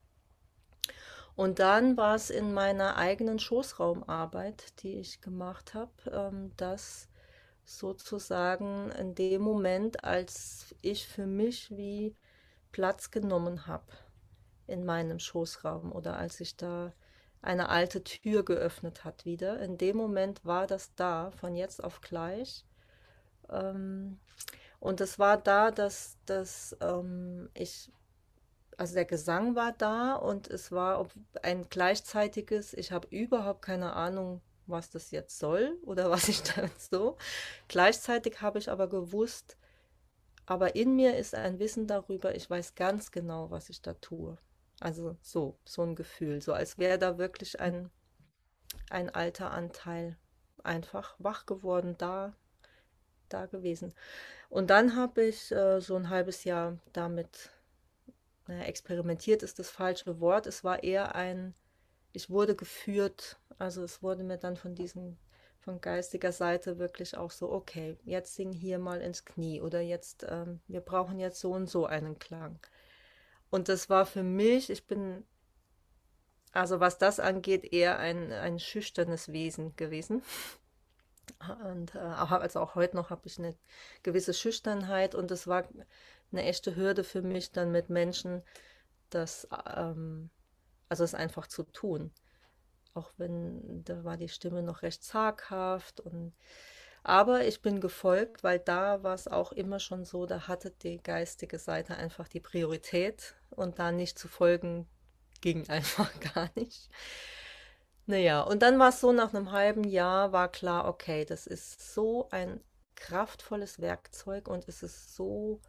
[1.35, 7.09] Und dann war es in meiner eigenen Schoßraumarbeit, die ich gemacht habe, ähm, dass
[7.65, 12.17] sozusagen in dem Moment, als ich für mich wie
[12.71, 13.93] Platz genommen habe
[14.67, 16.93] in meinem Schoßraum oder als ich da
[17.41, 22.01] eine alte Tür geöffnet hat wieder, in dem Moment war das da, von jetzt auf
[22.01, 22.65] gleich.
[24.83, 27.93] Und es war da, dass, dass ähm, ich
[28.77, 31.07] also der Gesang war da und es war
[31.43, 36.69] ein gleichzeitiges, ich habe überhaupt keine Ahnung, was das jetzt soll oder was ich da
[36.79, 37.17] so.
[37.69, 39.57] Gleichzeitig habe ich aber gewusst,
[40.47, 44.37] aber in mir ist ein Wissen darüber, ich weiß ganz genau, was ich da tue.
[44.81, 47.89] Also so, so ein Gefühl, so als wäre da wirklich ein,
[48.91, 50.19] ein alter Anteil
[50.65, 52.35] einfach wach geworden, da,
[53.33, 53.95] da gewesen.
[54.49, 57.51] Und dann habe ich äh, so ein halbes Jahr damit
[58.47, 60.47] naja, experimentiert ist das falsche Wort.
[60.47, 61.55] Es war eher ein,
[62.13, 65.17] ich wurde geführt, also es wurde mir dann von diesem,
[65.61, 70.27] von geistiger Seite wirklich auch so, okay, jetzt sing hier mal ins Knie oder jetzt,
[70.29, 72.59] ähm, wir brauchen jetzt so und so einen Klang.
[73.51, 75.25] Und das war für mich, ich bin,
[76.53, 80.23] also was das angeht, eher ein, ein schüchternes Wesen gewesen.
[81.65, 83.57] Und äh, also auch heute noch habe ich eine
[84.03, 85.65] gewisse Schüchternheit und es war
[86.31, 88.43] eine echte Hürde für mich, dann mit Menschen
[89.11, 90.31] das, ähm,
[90.89, 92.13] also es einfach zu tun.
[92.95, 96.35] Auch wenn da war die Stimme noch recht zaghaft und
[97.05, 101.03] aber ich bin gefolgt, weil da war es auch immer schon so, da hatte die
[101.03, 104.87] geistige Seite einfach die Priorität und da nicht zu folgen
[105.41, 106.89] ging einfach gar nicht.
[108.07, 111.95] Naja, und dann war es so, nach einem halben Jahr war klar, okay, das ist
[111.95, 112.61] so ein
[112.97, 115.61] kraftvolles Werkzeug und es ist so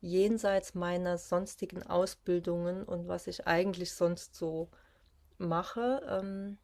[0.00, 4.68] jenseits meiner sonstigen Ausbildungen und was ich eigentlich sonst so
[5.38, 6.58] mache, ähm,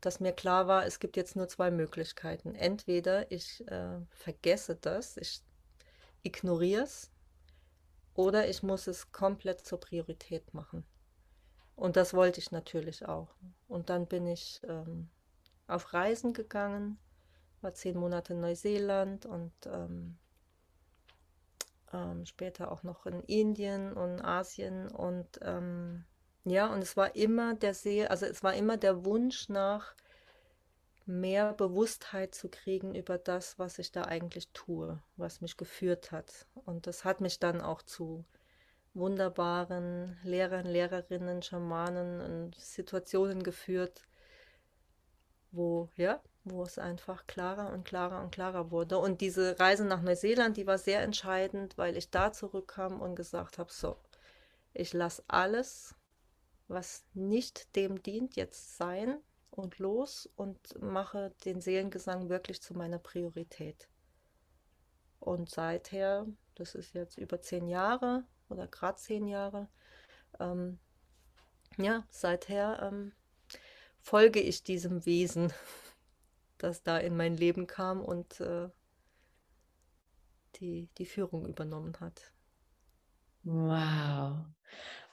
[0.00, 2.54] dass mir klar war, es gibt jetzt nur zwei Möglichkeiten.
[2.54, 5.42] Entweder ich äh, vergesse das, ich
[6.22, 7.10] ignoriere es,
[8.14, 10.84] oder ich muss es komplett zur Priorität machen.
[11.76, 13.34] Und das wollte ich natürlich auch.
[13.68, 15.08] Und dann bin ich ähm,
[15.66, 16.98] auf Reisen gegangen,
[17.60, 20.18] war zehn Monate in Neuseeland und ähm,
[21.92, 26.04] ähm, später auch noch in Indien und Asien und ähm,
[26.44, 29.94] ja, und es war immer der See, also es war immer der Wunsch nach
[31.06, 36.46] mehr Bewusstheit zu kriegen über das, was ich da eigentlich tue, was mich geführt hat.
[36.66, 38.24] Und das hat mich dann auch zu
[38.94, 44.02] wunderbaren Lehrern, Lehrerinnen, Schamanen und Situationen geführt,
[45.50, 48.98] wo, ja, wo es einfach klarer und klarer und klarer wurde.
[48.98, 53.58] Und diese Reise nach Neuseeland, die war sehr entscheidend, weil ich da zurückkam und gesagt
[53.58, 53.96] habe, so,
[54.72, 55.94] ich lasse alles,
[56.68, 59.18] was nicht dem dient, jetzt sein
[59.50, 63.88] und los und mache den Seelengesang wirklich zu meiner Priorität.
[65.20, 68.24] Und seither, das ist jetzt über zehn Jahre
[68.54, 69.68] oder gerade zehn Jahre,
[70.40, 70.78] ähm,
[71.76, 73.12] ja, seither ähm,
[74.00, 75.52] folge ich diesem Wesen
[76.58, 78.68] das da in mein Leben kam und äh,
[80.56, 82.32] die, die Führung übernommen hat.
[83.42, 84.46] Wow.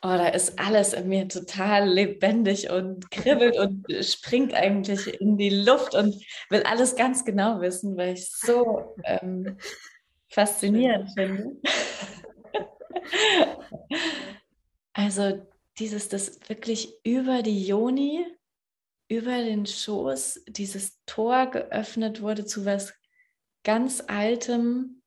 [0.04, 5.52] Oh, da ist alles in mir total lebendig und kribbelt und springt eigentlich in die
[5.52, 6.16] Luft und
[6.50, 9.58] will alles ganz genau wissen, weil ich es so ähm,
[10.30, 11.58] faszinierend finde.
[14.94, 15.46] also
[15.80, 18.26] dieses, das wirklich über die Joni
[19.12, 22.94] über den Schoß dieses Tor geöffnet wurde zu was
[23.64, 25.02] ganz Altem,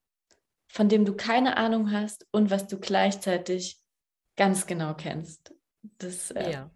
[0.68, 3.80] von dem du keine Ahnung hast und was du gleichzeitig
[4.36, 5.54] ganz genau kennst.
[5.96, 6.70] Das äh, ja.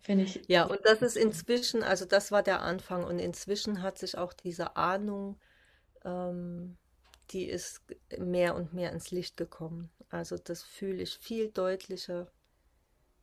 [0.00, 0.42] finde ich.
[0.48, 4.34] Ja, und das ist inzwischen, also das war der Anfang und inzwischen hat sich auch
[4.34, 5.40] diese Ahnung,
[6.04, 6.76] ähm,
[7.30, 7.82] die ist
[8.18, 9.90] mehr und mehr ins Licht gekommen.
[10.10, 12.28] Also das fühle ich viel deutlicher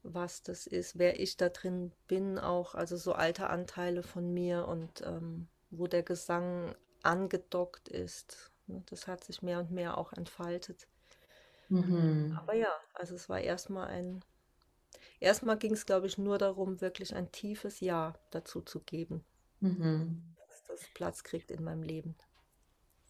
[0.06, 4.68] was das ist, wer ich da drin bin, auch, also so alte Anteile von mir
[4.68, 8.52] und ähm, wo der Gesang angedockt ist.
[8.68, 10.88] Ne, das hat sich mehr und mehr auch entfaltet.
[11.70, 12.38] Mhm.
[12.40, 14.24] Aber ja, also es war erstmal ein,
[15.20, 19.26] erstmal ging es, glaube ich, nur darum, wirklich ein tiefes Ja dazu zu geben,
[19.60, 20.36] mhm.
[20.48, 22.16] dass das Platz kriegt in meinem Leben.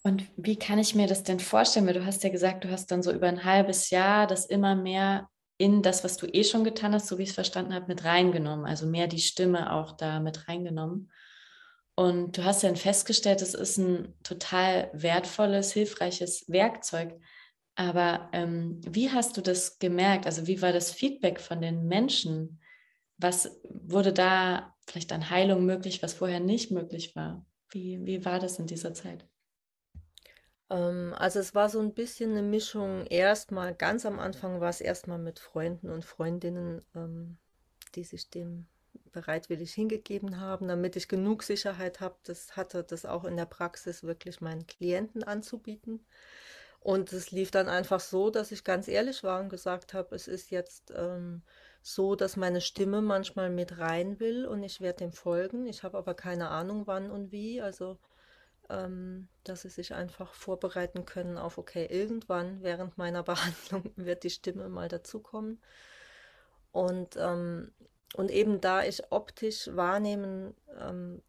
[0.05, 1.87] Und wie kann ich mir das denn vorstellen?
[1.87, 4.75] Weil du hast ja gesagt, du hast dann so über ein halbes Jahr das immer
[4.75, 7.87] mehr in das, was du eh schon getan hast, so wie ich es verstanden habe,
[7.87, 8.67] mit reingenommen.
[8.67, 11.11] Also mehr die Stimme auch da mit reingenommen.
[11.95, 17.19] Und du hast dann festgestellt, es ist ein total wertvolles, hilfreiches Werkzeug.
[17.73, 20.27] Aber ähm, wie hast du das gemerkt?
[20.27, 22.61] Also wie war das Feedback von den Menschen,
[23.17, 27.43] was wurde da vielleicht an Heilung möglich, was vorher nicht möglich war?
[27.71, 29.25] Wie, wie war das in dieser Zeit?
[30.69, 33.05] Ähm, also es war so ein bisschen eine Mischung.
[33.07, 37.37] Erstmal, ganz am Anfang war es erstmal mit Freunden und Freundinnen, ähm,
[37.95, 38.67] die sich dem
[39.11, 44.03] bereitwillig hingegeben haben, damit ich genug Sicherheit habe, das hatte das auch in der Praxis
[44.03, 46.05] wirklich meinen Klienten anzubieten.
[46.81, 50.27] Und es lief dann einfach so, dass ich ganz ehrlich war und gesagt habe, es
[50.27, 51.41] ist jetzt ähm,
[51.81, 55.65] so, dass meine Stimme manchmal mit rein will und ich werde dem folgen.
[55.65, 57.61] Ich habe aber keine Ahnung, wann und wie.
[57.61, 57.97] Also
[58.69, 64.29] ähm, dass sie sich einfach vorbereiten können auf, okay, irgendwann während meiner Behandlung wird die
[64.29, 65.61] Stimme mal dazukommen.
[66.71, 67.71] Und, ähm,
[68.15, 71.21] und eben da ich optisch wahrnehmen ähm,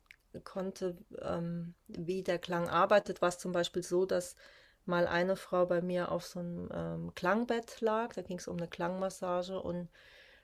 [0.44, 4.37] konnte, ähm, wie der Klang arbeitet, war es zum Beispiel so, dass
[4.85, 8.57] mal eine Frau bei mir auf so einem ähm, Klangbett lag, da ging es um
[8.57, 9.88] eine Klangmassage und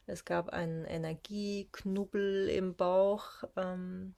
[0.06, 3.44] es gab einen Energieknubbel im Bauch.
[3.56, 4.14] Ähm,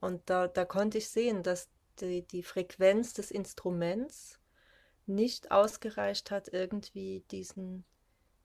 [0.00, 1.68] und da, da konnte ich sehen, dass
[2.00, 4.38] die, die Frequenz des Instruments
[5.06, 7.84] nicht ausgereicht hat, irgendwie diesen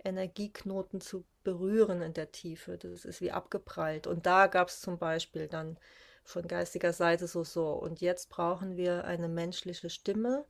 [0.03, 2.77] Energieknoten zu berühren in der Tiefe.
[2.77, 4.07] Das ist wie abgeprallt.
[4.07, 5.77] Und da gab es zum Beispiel dann
[6.23, 7.69] von geistiger Seite so, so.
[7.71, 10.45] Und jetzt brauchen wir eine menschliche Stimme,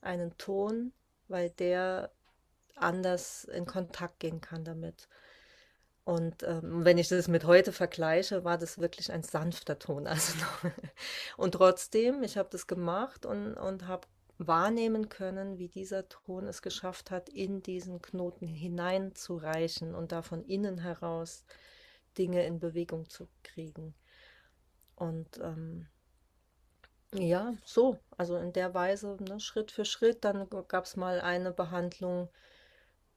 [0.00, 0.92] einen Ton,
[1.28, 2.10] weil der
[2.74, 5.08] anders in Kontakt gehen kann damit.
[6.04, 10.06] Und ähm, wenn ich das mit heute vergleiche, war das wirklich ein sanfter Ton.
[10.06, 10.32] Also
[11.36, 14.08] und trotzdem, ich habe das gemacht und, und habe
[14.38, 20.42] wahrnehmen können, wie dieser Ton es geschafft hat, in diesen Knoten hineinzureichen und da von
[20.44, 21.44] innen heraus
[22.16, 23.94] Dinge in Bewegung zu kriegen.
[24.96, 25.86] Und ähm,
[27.12, 30.24] ja, so, also in der Weise, ne, Schritt für Schritt.
[30.24, 32.28] Dann gab es mal eine Behandlung,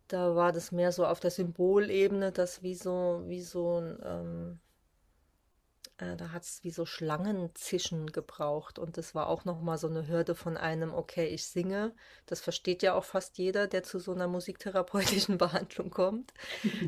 [0.08, 4.60] da war das mehr so auf der Symbolebene, dass wie so, wie so ein, ähm,
[5.98, 8.80] äh, da hat es wie so Schlangenzischen gebraucht.
[8.80, 11.94] Und das war auch nochmal so eine Hürde von einem, okay, ich singe.
[12.26, 16.34] Das versteht ja auch fast jeder, der zu so einer musiktherapeutischen Behandlung kommt.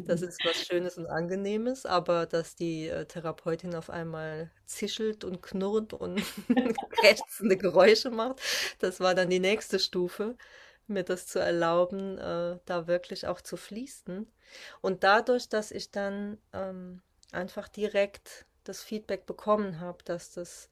[0.06, 5.41] Das ist was Schönes und Angenehmes, aber dass die äh, Therapeutin auf einmal zischelt und
[5.41, 6.21] knurrt und
[6.89, 8.41] krächzende Geräusche macht,
[8.80, 10.36] das war dann die nächste Stufe
[10.88, 14.28] mir das zu erlauben, äh, da wirklich auch zu fließen.
[14.82, 20.69] Und dadurch, dass ich dann ähm, einfach direkt das Feedback bekommen habe, dass das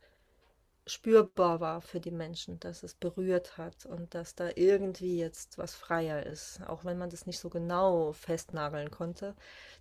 [0.86, 5.76] spürbar war für die Menschen, dass es berührt hat und dass da irgendwie jetzt was
[5.76, 9.36] freier ist, auch wenn man das nicht so genau festnageln konnte.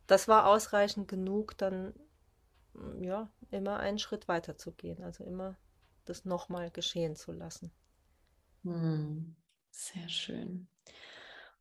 [0.07, 1.93] Das war ausreichend genug, dann
[3.01, 5.57] ja, immer einen Schritt weiter zu gehen, also immer
[6.05, 7.71] das nochmal geschehen zu lassen.
[8.65, 9.35] Hm.
[9.73, 10.69] Sehr schön.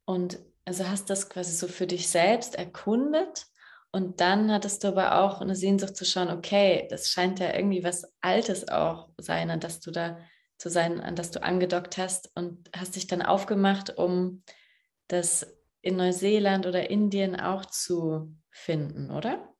[0.06, 3.48] Und also hast das quasi so für dich selbst erkundet
[3.92, 7.84] und dann hattest du aber auch eine Sehnsucht zu schauen, okay, das scheint ja irgendwie
[7.84, 10.20] was Altes auch sein, an das du da
[10.58, 14.44] zu sein, an das du angedockt hast und hast dich dann aufgemacht, um
[15.08, 19.54] das in Neuseeland oder Indien auch zu finden, oder?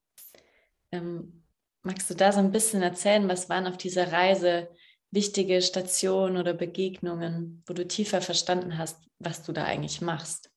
[0.92, 1.44] Ähm,
[1.82, 4.70] magst du da so ein bisschen erzählen, was waren auf dieser Reise
[5.12, 10.50] wichtige Stationen oder Begegnungen, wo du tiefer verstanden hast, was du da eigentlich machst?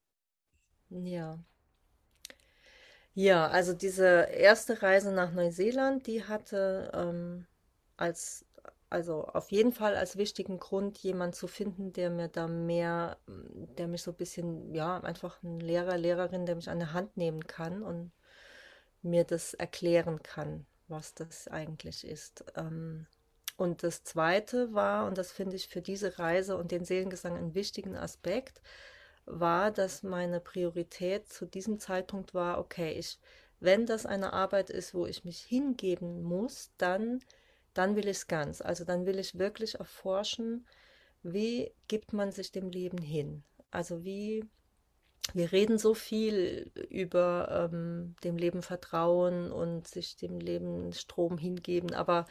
[0.90, 1.38] Ja.
[3.14, 7.47] Ja, also diese erste Reise nach Neuseeland, die hatte ähm,
[7.97, 8.45] als,
[8.90, 13.19] also auf jeden Fall als wichtigen Grund, jemand zu finden, der mir da mehr,
[13.79, 17.17] der mich so ein bisschen, ja, einfach ein Lehrer, Lehrerin, der mich an der Hand
[17.17, 18.11] nehmen kann und
[19.03, 22.45] mir das erklären kann, was das eigentlich ist.
[22.57, 23.07] Ähm,
[23.57, 27.55] und das Zweite war, und das finde ich für diese Reise und den Seelengesang einen
[27.55, 28.61] wichtigen Aspekt,
[29.27, 33.19] war, dass meine Priorität zu diesem Zeitpunkt war, okay, ich,
[33.61, 37.21] wenn das eine Arbeit ist, wo ich mich hingeben muss, dann,
[37.75, 38.61] dann will ich es ganz.
[38.61, 40.67] Also dann will ich wirklich erforschen,
[41.23, 43.45] wie gibt man sich dem Leben hin?
[43.71, 44.45] Also wie,
[45.33, 51.95] wir reden so viel über ähm, dem Leben vertrauen und sich dem Leben Strom hingeben,
[51.95, 52.27] aber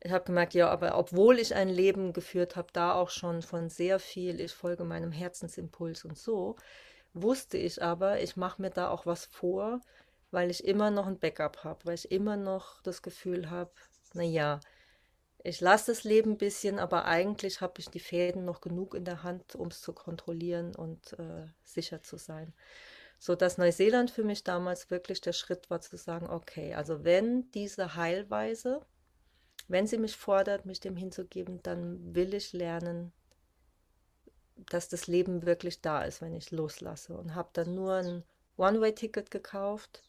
[0.00, 3.68] ich habe gemerkt, ja, aber obwohl ich ein Leben geführt habe, da auch schon von
[3.68, 6.56] sehr viel, ich folge meinem Herzensimpuls und so,
[7.14, 9.80] wusste ich aber, ich mache mir da auch was vor,
[10.30, 13.72] weil ich immer noch ein Backup habe, weil ich immer noch das Gefühl habe,
[14.14, 14.60] naja,
[15.44, 19.04] ich lasse das Leben ein bisschen, aber eigentlich habe ich die Fäden noch genug in
[19.04, 22.52] der Hand, um es zu kontrollieren und äh, sicher zu sein.
[23.18, 27.50] So dass Neuseeland für mich damals wirklich der Schritt war zu sagen, okay, also wenn
[27.52, 28.80] diese Heilweise,
[29.68, 33.12] wenn sie mich fordert, mich dem hinzugeben, dann will ich lernen,
[34.56, 37.16] dass das Leben wirklich da ist, wenn ich loslasse.
[37.16, 38.24] Und habe dann nur ein
[38.56, 40.02] One-Way-Ticket gekauft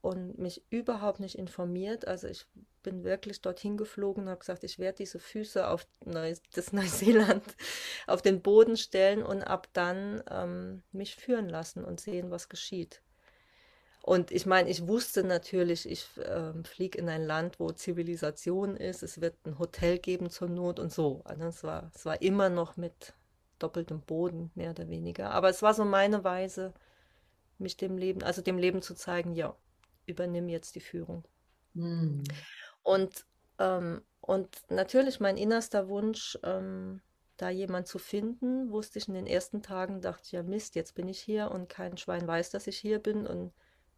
[0.00, 2.06] und mich überhaupt nicht informiert.
[2.06, 2.46] Also ich
[2.82, 7.42] bin wirklich dorthin geflogen und habe gesagt, ich werde diese Füße auf Neu das Neuseeland
[8.06, 13.00] auf den Boden stellen und ab dann ähm, mich führen lassen und sehen, was geschieht.
[14.06, 19.02] Und ich meine, ich wusste natürlich, ich äh, fliege in ein Land, wo Zivilisation ist.
[19.02, 21.22] Es wird ein Hotel geben zur Not und so.
[21.24, 23.14] Also es war, es war immer noch mit
[23.58, 25.30] doppeltem Boden, mehr oder weniger.
[25.30, 26.74] Aber es war so meine Weise,
[27.56, 29.56] mich dem Leben, also dem Leben zu zeigen, ja,
[30.04, 31.24] übernimm jetzt die Führung.
[31.72, 32.24] Mhm.
[32.82, 33.24] Und,
[33.58, 37.00] ähm, und natürlich mein innerster Wunsch, ähm,
[37.38, 40.94] da jemand zu finden, wusste ich in den ersten Tagen, dachte ich, ja Mist, jetzt
[40.94, 43.54] bin ich hier und kein Schwein weiß, dass ich hier bin und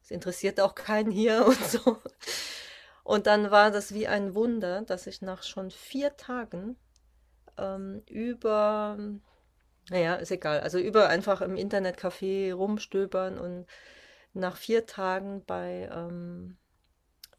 [0.07, 1.99] es interessiert auch keinen hier und so.
[3.03, 6.77] Und dann war das wie ein Wunder, dass ich nach schon vier Tagen
[7.59, 8.99] ähm, über,
[9.91, 13.67] naja, ist egal, also über einfach im Internetcafé rumstöbern und
[14.33, 16.57] nach vier Tagen bei, ähm,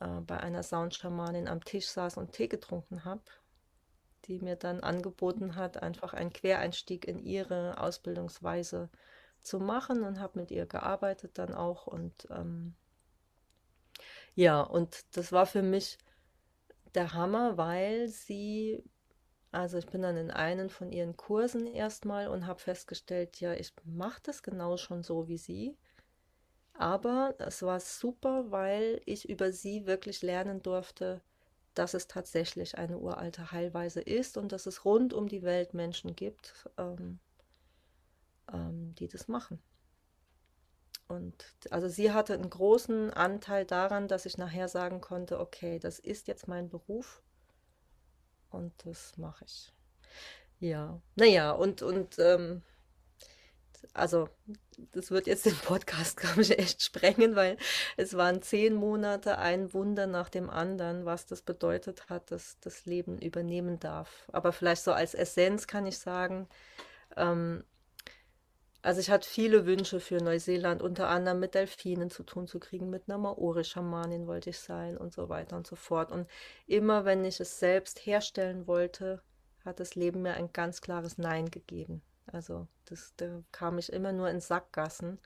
[0.01, 3.24] äh, bei einer Soundschamanin am Tisch saß und Tee getrunken habe,
[4.26, 8.89] die mir dann angeboten hat, einfach einen Quereinstieg in ihre Ausbildungsweise
[9.42, 12.76] zu machen und habe mit ihr gearbeitet dann auch und ähm,
[14.36, 15.98] ja, und das war für mich
[16.94, 18.84] der Hammer, weil sie,
[19.52, 23.74] also ich bin dann in einen von ihren Kursen erstmal und habe festgestellt, ja, ich
[23.84, 25.76] mache das genau schon so wie sie.
[26.74, 31.22] Aber es war super, weil ich über sie wirklich lernen durfte,
[31.74, 36.16] dass es tatsächlich eine uralte Heilweise ist und dass es rund um die Welt Menschen
[36.16, 37.20] gibt, ähm,
[38.54, 39.62] ähm, die das machen.
[41.08, 46.00] Und also sie hatte einen großen Anteil daran, dass ich nachher sagen konnte, okay, das
[46.00, 47.22] ist jetzt mein Beruf
[48.50, 49.74] und das mache ich.
[50.60, 52.62] Ja, naja, und, und ähm,
[53.93, 54.30] also
[54.91, 57.58] das wird jetzt den Podcast, glaube ich, echt sprengen, weil
[57.95, 62.86] es waren zehn Monate, ein Wunder nach dem anderen, was das bedeutet hat, dass das
[62.86, 64.28] Leben übernehmen darf.
[64.34, 66.48] Aber vielleicht so als Essenz kann ich sagen,
[67.16, 67.64] ähm,
[68.82, 72.90] also ich hatte viele Wünsche für Neuseeland, unter anderem mit Delfinen zu tun zu kriegen,
[72.90, 76.12] mit einer Maori-Schamanin wollte ich sein und so weiter und so fort.
[76.12, 76.30] Und
[76.68, 79.22] immer wenn ich es selbst herstellen wollte,
[79.66, 82.02] hat das Leben mir ein ganz klares Nein gegeben.
[82.28, 85.20] Also das, da kam ich immer nur in Sackgassen.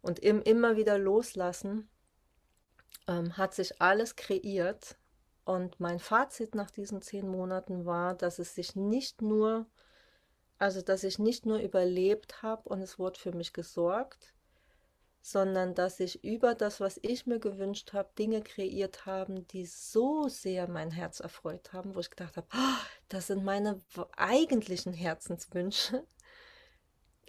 [0.00, 1.88] Und im immer wieder loslassen
[3.08, 4.96] ähm, hat sich alles kreiert.
[5.44, 9.66] Und mein Fazit nach diesen zehn Monaten war, dass es sich nicht nur,
[10.62, 14.32] also dass ich nicht nur überlebt habe und es wurde für mich gesorgt,
[15.20, 20.28] sondern dass ich über das, was ich mir gewünscht habe, Dinge kreiert haben, die so
[20.28, 23.80] sehr mein Herz erfreut haben, wo ich gedacht habe, oh, das sind meine
[24.16, 26.06] eigentlichen Herzenswünsche.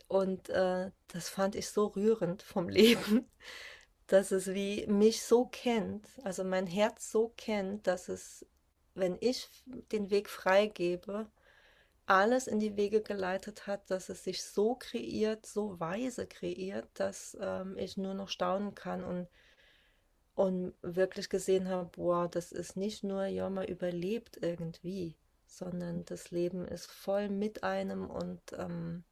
[0.08, 3.32] Und äh, das fand ich so rührend vom Leben,
[4.06, 8.46] dass es wie mich so kennt, also mein Herz so kennt, dass es,
[8.94, 9.50] wenn ich
[9.92, 11.32] den Weg freigebe,
[12.06, 17.38] alles in die Wege geleitet hat, dass es sich so kreiert, so weise kreiert, dass
[17.39, 19.28] ähm, ich nur noch staunen kann und,
[20.36, 26.32] und wirklich gesehen habe, boah, das ist nicht nur, ja, man überlebt irgendwie, sondern das
[26.32, 29.04] Leben ist voll mit einem und ähm,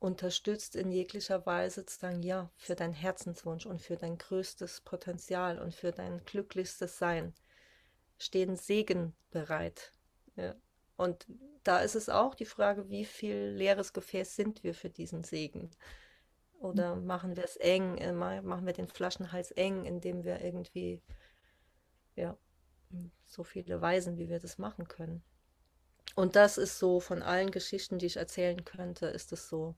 [0.00, 5.58] unterstützt in jeglicher Weise zu sagen, ja, für deinen Herzenswunsch und für dein größtes Potenzial
[5.58, 7.34] und für dein glücklichstes Sein
[8.18, 9.92] stehen Segen bereit.
[10.36, 10.54] Ja.
[10.98, 11.26] Und
[11.62, 15.70] da ist es auch die Frage, wie viel leeres Gefäß sind wir für diesen Segen?
[16.58, 17.06] Oder mhm.
[17.06, 21.00] machen wir es eng, äh, machen wir den Flaschenhals eng, indem wir irgendwie,
[22.16, 22.36] ja,
[23.26, 25.22] so viele Weisen, wie wir das machen können.
[26.16, 29.76] Und das ist so von allen Geschichten, die ich erzählen könnte, ist es so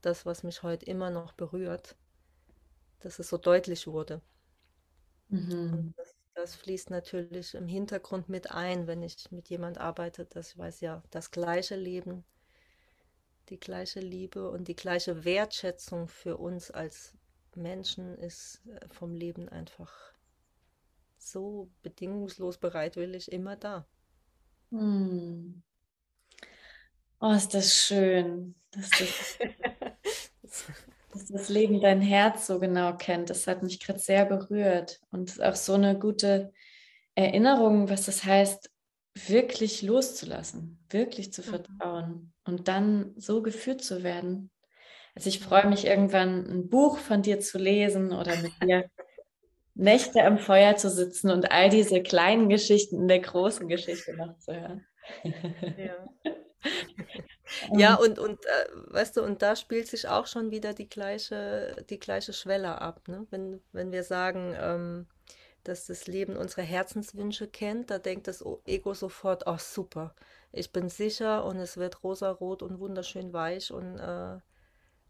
[0.00, 1.94] das, was mich heute immer noch berührt,
[3.00, 4.22] dass es so deutlich wurde.
[5.28, 5.92] Mhm.
[5.94, 10.80] Das, das, fließt natürlich im Hintergrund mit ein, wenn ich mit jemand arbeite, ich weiß,
[10.80, 12.24] ja, das gleiche Leben,
[13.48, 17.14] die gleiche Liebe und die gleiche Wertschätzung für uns als
[17.54, 19.92] Menschen ist äh, vom Leben einfach
[21.18, 23.86] so bedingungslos bereitwillig immer da.
[24.70, 25.62] Hm.
[27.20, 28.54] Oh, ist das schön.
[28.70, 29.38] Das ist
[31.14, 33.30] dass das Leben dein Herz so genau kennt.
[33.30, 36.52] Das hat mich gerade sehr berührt und auch so eine gute
[37.14, 38.70] Erinnerung, was das heißt,
[39.14, 41.46] wirklich loszulassen, wirklich zu mhm.
[41.46, 44.50] vertrauen und dann so geführt zu werden.
[45.14, 48.90] Also ich freue mich irgendwann ein Buch von dir zu lesen oder mit dir
[49.76, 54.38] Nächte am Feuer zu sitzen und all diese kleinen Geschichten in der großen Geschichte noch
[54.38, 54.86] zu hören.
[55.76, 56.08] Ja.
[57.76, 61.76] Ja, und, und äh, weißt du, und da spielt sich auch schon wieder die gleiche,
[61.90, 63.06] die gleiche Schwelle ab.
[63.06, 63.26] Ne?
[63.30, 65.06] Wenn, wenn wir sagen, ähm,
[65.62, 70.14] dass das Leben unsere Herzenswünsche kennt, da denkt das Ego sofort, ach super,
[70.52, 74.38] ich bin sicher und es wird rosarot und wunderschön weich und äh,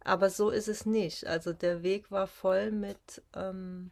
[0.00, 1.26] aber so ist es nicht.
[1.26, 3.90] Also der Weg war voll mit ähm,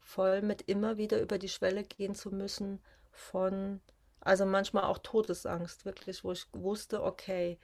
[0.00, 2.80] voll mit immer wieder über die Schwelle gehen zu müssen
[3.12, 3.80] von
[4.26, 7.58] also manchmal auch Todesangst, wirklich, wo ich wusste, okay,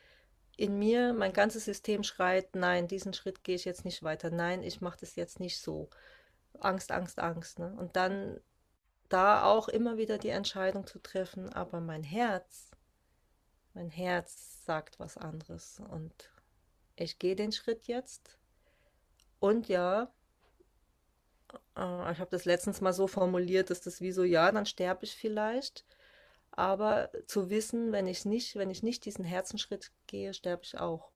[0.57, 4.63] in mir, mein ganzes System schreit, nein, diesen Schritt gehe ich jetzt nicht weiter, nein,
[4.63, 5.89] ich mache das jetzt nicht so.
[6.61, 7.59] Angst, Angst, Angst.
[7.59, 7.75] Ne?
[7.79, 8.41] Und dann
[9.09, 12.71] da auch immer wieder die Entscheidung zu treffen, aber mein Herz,
[13.75, 16.31] mein Herz sagt was anderes und
[16.95, 18.39] ich gehe den Schritt jetzt.
[19.41, 20.13] Und ja,
[21.77, 25.05] äh, ich habe das letztens mal so formuliert, dass das wie so, ja, dann sterbe
[25.05, 25.85] ich vielleicht.
[26.53, 31.11] Aber zu wissen, wenn ich nicht, wenn ich nicht diesen Herzensschritt gehe, sterbe ich auch.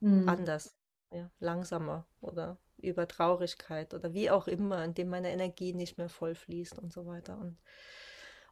[0.00, 0.28] Mhm.
[0.28, 0.74] Anders,
[1.12, 6.34] ja, langsamer oder über Traurigkeit oder wie auch immer, indem meine Energie nicht mehr voll
[6.34, 7.38] fließt und so weiter.
[7.38, 7.58] Und,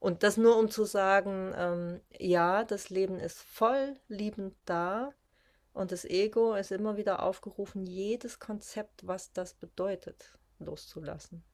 [0.01, 5.13] und das nur um zu sagen, ähm, ja, das Leben ist voll liebend da
[5.73, 11.45] und das Ego ist immer wieder aufgerufen, jedes Konzept, was das bedeutet, loszulassen.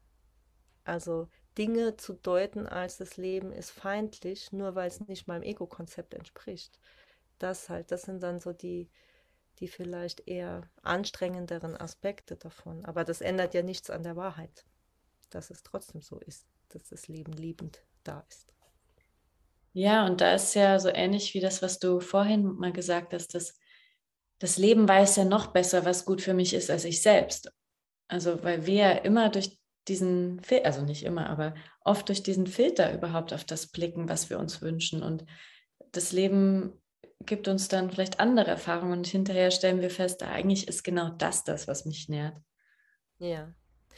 [0.84, 1.28] Also
[1.61, 6.80] Dinge zu deuten als das Leben ist feindlich, nur weil es nicht meinem Ego-Konzept entspricht.
[7.38, 8.88] Das halt, das sind dann so die,
[9.58, 12.86] die vielleicht eher anstrengenderen Aspekte davon.
[12.86, 14.64] Aber das ändert ja nichts an der Wahrheit,
[15.28, 18.54] dass es trotzdem so ist, dass das Leben liebend da ist.
[19.74, 23.34] Ja, und da ist ja so ähnlich wie das, was du vorhin mal gesagt hast,
[23.34, 23.61] dass
[24.38, 27.52] das Leben weiß ja noch besser, was gut für mich ist, als ich selbst.
[28.08, 31.55] Also, weil wir immer durch diesen, Fil also nicht immer, aber
[31.85, 35.03] oft durch diesen Filter überhaupt auf das blicken, was wir uns wünschen.
[35.03, 35.24] Und
[35.93, 36.72] das Leben
[37.26, 41.45] gibt uns dann vielleicht andere Erfahrungen und hinterher stellen wir fest, eigentlich ist genau das
[41.45, 42.37] das, was mich nährt.
[43.18, 43.53] Ja.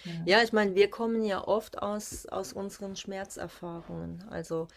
[0.04, 4.24] Ja, ja ich meine, wir kommen ja oft aus, aus unseren Schmerzerfahrungen.
[4.28, 4.68] Also,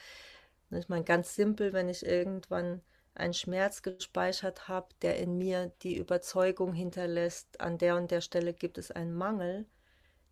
[0.70, 2.82] ich meine, ganz simpel, wenn ich irgendwann
[3.16, 8.54] einen Schmerz gespeichert habe, der in mir die Überzeugung hinterlässt, an der und der Stelle
[8.54, 9.66] gibt es einen Mangel,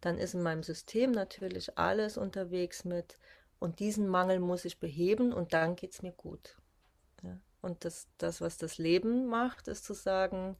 [0.05, 3.17] dann ist in meinem System natürlich alles unterwegs mit
[3.59, 6.57] und diesen Mangel muss ich beheben und dann geht es mir gut.
[7.21, 7.37] Ja.
[7.61, 10.57] Und das, das, was das Leben macht, ist zu sagen,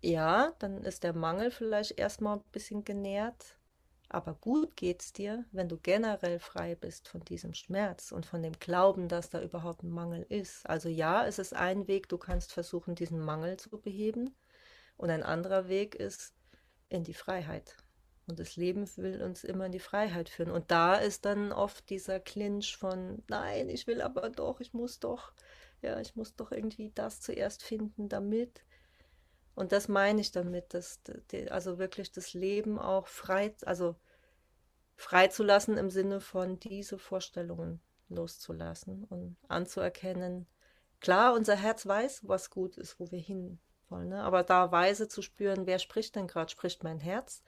[0.00, 3.58] ja, dann ist der Mangel vielleicht erstmal ein bisschen genährt,
[4.08, 8.52] aber gut geht's dir, wenn du generell frei bist von diesem Schmerz und von dem
[8.58, 10.66] Glauben, dass da überhaupt ein Mangel ist.
[10.68, 14.34] Also ja, es ist ein Weg, du kannst versuchen, diesen Mangel zu beheben.
[14.96, 16.34] Und ein anderer Weg ist,
[16.88, 17.76] in die Freiheit.
[18.26, 20.50] Und das Leben will uns immer in die Freiheit führen.
[20.50, 24.98] Und da ist dann oft dieser Clinch von, nein, ich will aber doch, ich muss
[24.98, 25.32] doch,
[25.82, 28.64] ja, ich muss doch irgendwie das zuerst finden, damit.
[29.54, 31.00] Und das meine ich damit, dass
[31.50, 33.94] also wirklich das Leben auch frei, also
[34.96, 40.46] freizulassen im Sinne von diese Vorstellungen loszulassen und anzuerkennen.
[41.00, 43.58] Klar, unser Herz weiß, was gut ist, wo wir hin
[43.94, 44.08] wollen.
[44.08, 44.22] Ne?
[44.22, 46.50] Aber da weise zu spüren, wer spricht denn gerade?
[46.50, 47.42] Spricht mein Herz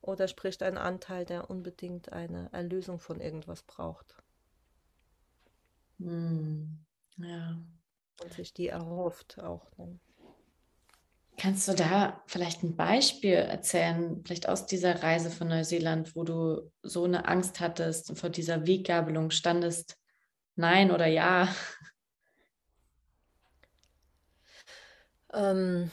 [0.00, 4.16] oder spricht ein Anteil, der unbedingt eine Erlösung von irgendwas braucht?
[5.98, 6.84] Hm.
[7.16, 7.58] Ja.
[8.22, 9.76] Und sich die erhofft auch.
[9.76, 9.98] Ne?
[11.38, 16.70] Kannst du da vielleicht ein Beispiel erzählen, vielleicht aus dieser Reise von Neuseeland, wo du
[16.82, 19.98] so eine Angst hattest und vor dieser Weggabelung standest?
[20.54, 21.48] Nein oder ja?
[25.32, 25.90] Ähm,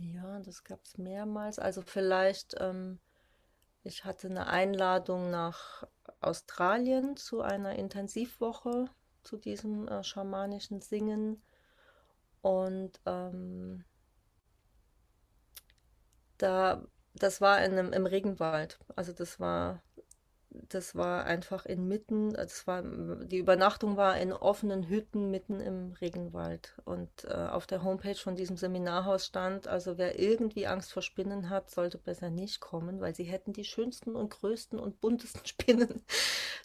[0.00, 1.58] ja, das gab es mehrmals.
[1.58, 2.98] Also vielleicht, ähm,
[3.84, 5.84] ich hatte eine Einladung nach
[6.20, 8.86] Australien zu einer Intensivwoche
[9.22, 11.42] zu diesem äh, schamanischen Singen.
[12.42, 13.84] Und ähm,
[16.38, 16.84] da,
[17.14, 18.78] das war in einem, im Regenwald.
[18.96, 19.82] Also das war
[20.68, 26.74] das war einfach inmitten, das war, die Übernachtung war in offenen Hütten mitten im Regenwald.
[26.84, 31.50] Und äh, auf der Homepage von diesem Seminarhaus stand, also wer irgendwie Angst vor Spinnen
[31.50, 36.02] hat, sollte besser nicht kommen, weil sie hätten die schönsten und größten und buntesten Spinnen.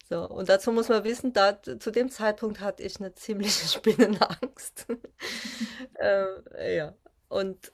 [0.08, 4.86] So, und dazu muss man wissen, da, zu dem Zeitpunkt hatte ich eine ziemliche Spinnenangst.
[5.94, 6.94] äh, ja,
[7.28, 7.72] und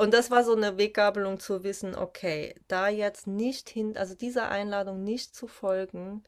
[0.00, 4.48] und das war so eine Weggabelung zu wissen, okay, da jetzt nicht hin, also dieser
[4.48, 6.24] Einladung nicht zu folgen,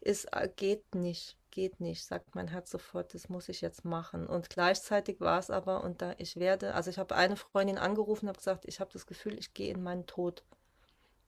[0.00, 4.26] ist, äh, geht nicht, geht nicht, sagt mein Herz sofort, das muss ich jetzt machen.
[4.26, 8.26] Und gleichzeitig war es aber, und da ich werde, also ich habe eine Freundin angerufen,
[8.28, 10.42] habe gesagt, ich habe das Gefühl, ich gehe in meinen Tod.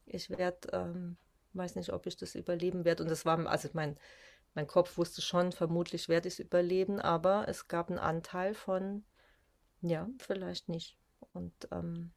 [0.07, 1.17] Ich werde, ähm,
[1.53, 3.05] weiß nicht, ob ich das überleben werde.
[3.05, 3.97] Und das war, also mein,
[4.55, 9.05] mein Kopf wusste schon, vermutlich werde ich es überleben, aber es gab einen Anteil von,
[9.83, 10.97] ja, vielleicht nicht.
[11.33, 12.13] Und, ähm,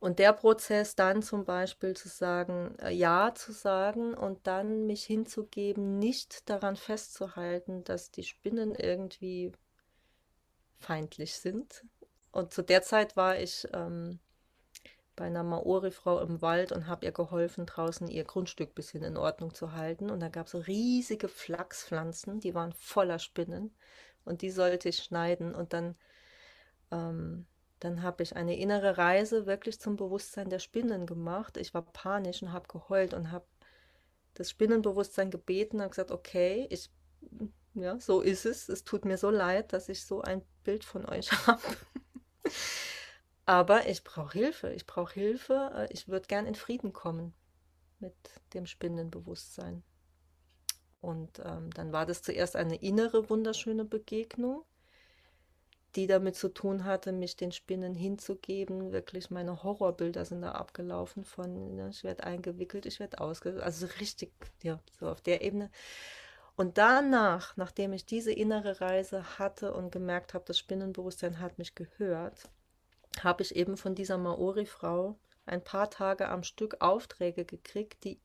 [0.00, 5.04] Und der Prozess dann zum Beispiel zu sagen, äh, ja zu sagen und dann mich
[5.04, 9.52] hinzugeben, nicht daran festzuhalten, dass die Spinnen irgendwie
[10.78, 11.84] feindlich sind.
[12.32, 14.18] Und zu der Zeit war ich ähm,
[15.16, 19.16] bei einer Maori-Frau im Wald und habe ihr geholfen, draußen ihr Grundstück ein bisschen in
[19.16, 20.10] Ordnung zu halten.
[20.10, 23.74] Und da gab es riesige Flachspflanzen, die waren voller Spinnen
[24.24, 25.54] und die sollte ich schneiden.
[25.54, 25.96] Und dann,
[26.90, 27.46] ähm,
[27.84, 31.56] dann habe ich eine innere Reise wirklich zum Bewusstsein der Spinnen gemacht.
[31.56, 33.46] Ich war panisch und habe geheult und habe
[34.34, 36.90] das Spinnenbewusstsein gebeten und gesagt, okay, ich,
[37.74, 38.68] ja, so ist es.
[38.68, 41.62] Es tut mir so leid, dass ich so ein Bild von euch habe.
[43.46, 44.72] Aber ich brauche Hilfe.
[44.72, 45.86] Ich brauche Hilfe.
[45.90, 47.34] Ich würde gern in Frieden kommen
[47.98, 48.14] mit
[48.54, 49.82] dem Spinnenbewusstsein.
[51.00, 54.64] Und ähm, dann war das zuerst eine innere wunderschöne Begegnung,
[55.96, 58.92] die damit zu tun hatte, mich den Spinnen hinzugeben.
[58.92, 63.62] Wirklich meine Horrorbilder sind da abgelaufen von, ne, ich werde eingewickelt, ich werde ausge...
[63.62, 64.32] Also richtig,
[64.62, 65.70] ja, so auf der Ebene.
[66.56, 71.74] Und danach, nachdem ich diese innere Reise hatte und gemerkt habe, das Spinnenbewusstsein hat mich
[71.74, 72.48] gehört,
[73.22, 78.20] habe ich eben von dieser Maori-Frau ein paar Tage am Stück Aufträge gekriegt, die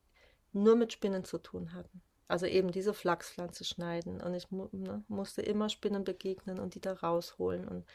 [0.52, 2.02] nur mit Spinnen zu tun hatten.
[2.30, 4.22] Also eben diese Flachspflanze schneiden.
[4.22, 7.68] Und ich ne, musste immer Spinnen begegnen und die da rausholen.
[7.68, 7.86] Und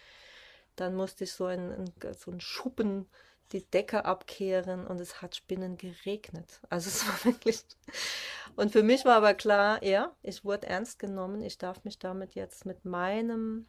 [0.77, 3.07] dann musste ich so einen, so einen Schuppen
[3.53, 6.61] die Decke abkehren und es hat Spinnen geregnet.
[6.71, 7.65] Also es war wirklich.
[8.57, 11.43] Und für mich war aber klar, ja, ich wurde ernst genommen.
[11.43, 13.67] Ich darf mich damit jetzt mit meinem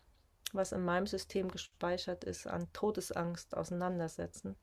[0.56, 4.56] was in meinem System gespeichert ist, an Todesangst auseinandersetzen.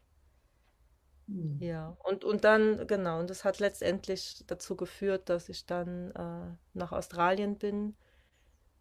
[1.27, 1.59] Mhm.
[1.61, 6.57] Ja, und, und dann, genau, und das hat letztendlich dazu geführt, dass ich dann äh,
[6.75, 7.97] nach Australien bin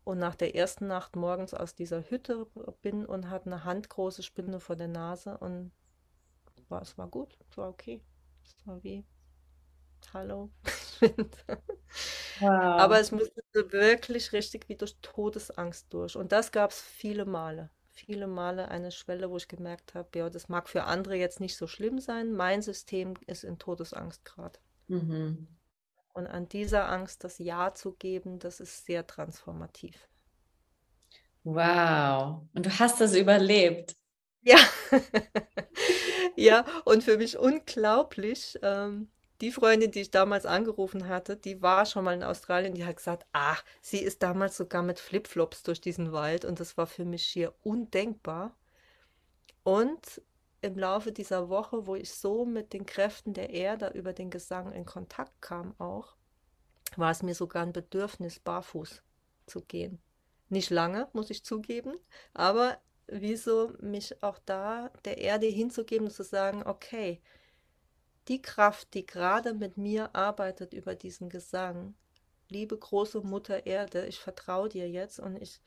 [0.05, 2.47] und nach der ersten Nacht morgens aus dieser Hütte
[2.81, 5.71] bin und hatte eine handgroße Spinne vor der Nase und
[6.69, 8.01] war, es war gut, es war okay.
[8.43, 9.05] Es war wie,
[10.13, 10.51] hallo,
[12.39, 12.49] Wow.
[12.75, 16.15] Aber es musste wirklich richtig wie durch Todesangst durch.
[16.15, 17.69] Und das gab es viele Male.
[17.93, 21.57] Viele Male eine Schwelle, wo ich gemerkt habe, ja, das mag für andere jetzt nicht
[21.57, 22.31] so schlimm sein.
[22.31, 24.59] Mein System ist in Todesangst gerade.
[24.87, 25.47] Mhm.
[26.13, 30.07] Und an dieser Angst das Ja zu geben, das ist sehr transformativ.
[31.43, 32.47] Wow.
[32.53, 33.95] Und du hast das überlebt.
[34.41, 34.57] Ja.
[36.35, 38.57] ja, und für mich unglaublich.
[38.61, 39.09] Ähm,
[39.41, 42.97] die Freundin, die ich damals angerufen hatte, die war schon mal in Australien, die hat
[42.97, 47.05] gesagt, ach, sie ist damals sogar mit Flipflops durch diesen Wald und das war für
[47.05, 48.55] mich hier undenkbar.
[49.63, 50.21] Und
[50.61, 54.71] im Laufe dieser Woche, wo ich so mit den Kräften der Erde über den Gesang
[54.73, 56.15] in Kontakt kam auch,
[56.95, 59.01] war es mir sogar ein Bedürfnis, barfuß
[59.47, 59.99] zu gehen.
[60.49, 61.95] Nicht lange, muss ich zugeben,
[62.33, 62.77] aber
[63.07, 67.21] wieso mich auch da der Erde hinzugeben und zu sagen, okay,
[68.27, 71.95] die Kraft, die gerade mit mir arbeitet über diesen Gesang,
[72.49, 75.61] liebe große Mutter Erde, ich vertraue dir jetzt und ich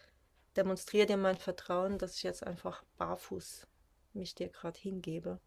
[0.56, 3.66] demonstriere dir mein Vertrauen, dass ich jetzt einfach barfuß
[4.12, 5.40] mich dir gerade hingebe.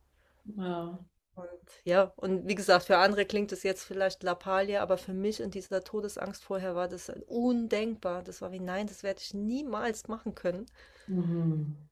[0.45, 0.99] Wow.
[1.35, 1.47] Und
[1.83, 5.51] ja, und wie gesagt, für andere klingt es jetzt vielleicht Lappalie, aber für mich in
[5.51, 8.23] dieser Todesangst vorher war das undenkbar.
[8.23, 10.65] Das war wie, nein, das werde ich niemals machen können.
[11.07, 11.89] Mhm.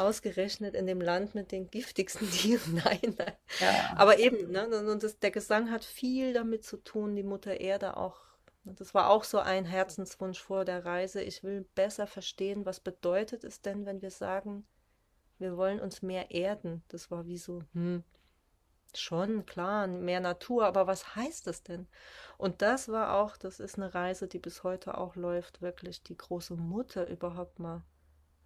[0.00, 2.82] Ausgerechnet in dem Land mit den giftigsten Tieren.
[2.84, 3.32] Nein, nein.
[3.60, 3.94] Ja.
[3.96, 7.96] Aber eben, ne, und das, der Gesang hat viel damit zu tun, die Mutter Erde
[7.96, 8.16] auch.
[8.64, 11.22] Das war auch so ein Herzenswunsch vor der Reise.
[11.22, 14.66] Ich will besser verstehen, was bedeutet es denn, wenn wir sagen,
[15.38, 16.82] wir wollen uns mehr erden.
[16.88, 18.04] Das war wie so, hm,
[18.94, 21.86] schon, klar, mehr Natur, aber was heißt das denn?
[22.36, 26.16] Und das war auch, das ist eine Reise, die bis heute auch läuft, wirklich die
[26.16, 27.82] große Mutter überhaupt mal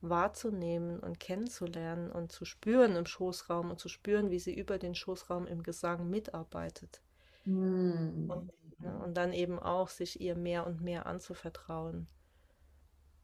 [0.03, 4.95] wahrzunehmen und kennenzulernen und zu spüren im Schoßraum und zu spüren, wie sie über den
[4.95, 7.01] Schoßraum im Gesang mitarbeitet.
[7.45, 8.31] Mm.
[8.31, 12.09] Und, ne, und, dann eben auch sich ihr mehr und mehr anzuvertrauen.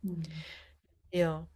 [0.03, 0.22] Mm.
[1.12, 1.47] Ja.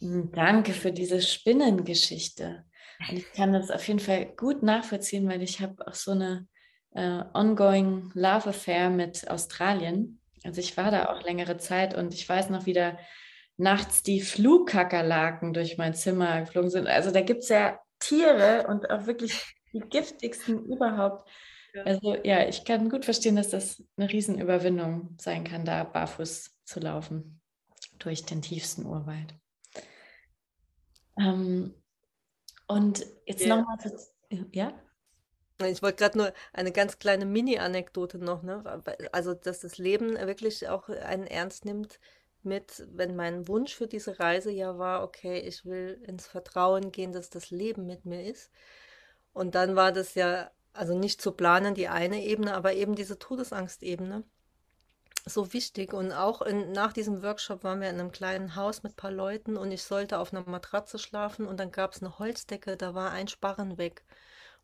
[0.00, 2.64] Hm, danke für diese Spinnengeschichte.
[3.08, 6.48] Und ich kann das auf jeden Fall gut nachvollziehen, weil ich habe auch so eine
[6.94, 10.20] äh, ongoing Love Affair mit Australien.
[10.44, 12.98] Also ich war da auch längere Zeit und ich weiß noch wieder,
[13.58, 16.86] nachts die Flugkakerlaken durch mein Zimmer geflogen sind.
[16.86, 19.42] Also da gibt es ja Tiere und auch wirklich
[19.72, 21.28] die giftigsten überhaupt.
[21.74, 21.82] Ja.
[21.82, 26.80] Also ja, ich kann gut verstehen, dass das eine Riesenüberwindung sein kann, da barfuß zu
[26.80, 27.40] laufen
[27.98, 29.34] durch den tiefsten Urwald.
[31.18, 31.74] Ähm,
[32.68, 33.56] und jetzt ja.
[33.56, 33.76] nochmal,
[34.52, 34.72] ja?
[35.66, 38.62] Ich wollte gerade nur eine ganz kleine Mini-Anekdote noch, ne?
[39.10, 41.98] Also, dass das Leben wirklich auch einen ernst nimmt,
[42.42, 47.12] mit, wenn mein Wunsch für diese Reise ja war, okay, ich will ins Vertrauen gehen,
[47.12, 48.50] dass das Leben mit mir ist.
[49.32, 53.18] Und dann war das ja, also nicht zu planen, die eine Ebene, aber eben diese
[53.18, 54.24] Todesangstebene
[55.28, 55.92] so wichtig.
[55.92, 59.10] Und auch in, nach diesem Workshop waren wir in einem kleinen Haus mit ein paar
[59.10, 62.94] Leuten und ich sollte auf einer Matratze schlafen und dann gab es eine Holzdecke, da
[62.94, 64.04] war ein Sparren weg.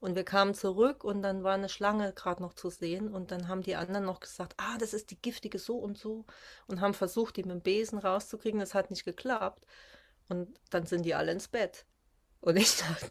[0.00, 3.08] Und wir kamen zurück und dann war eine Schlange gerade noch zu sehen.
[3.08, 6.24] Und dann haben die anderen noch gesagt, ah, das ist die giftige so und so.
[6.66, 8.60] Und haben versucht, die mit dem Besen rauszukriegen.
[8.60, 9.66] Das hat nicht geklappt.
[10.28, 11.86] Und dann sind die alle ins Bett.
[12.44, 13.10] Und ich dachte,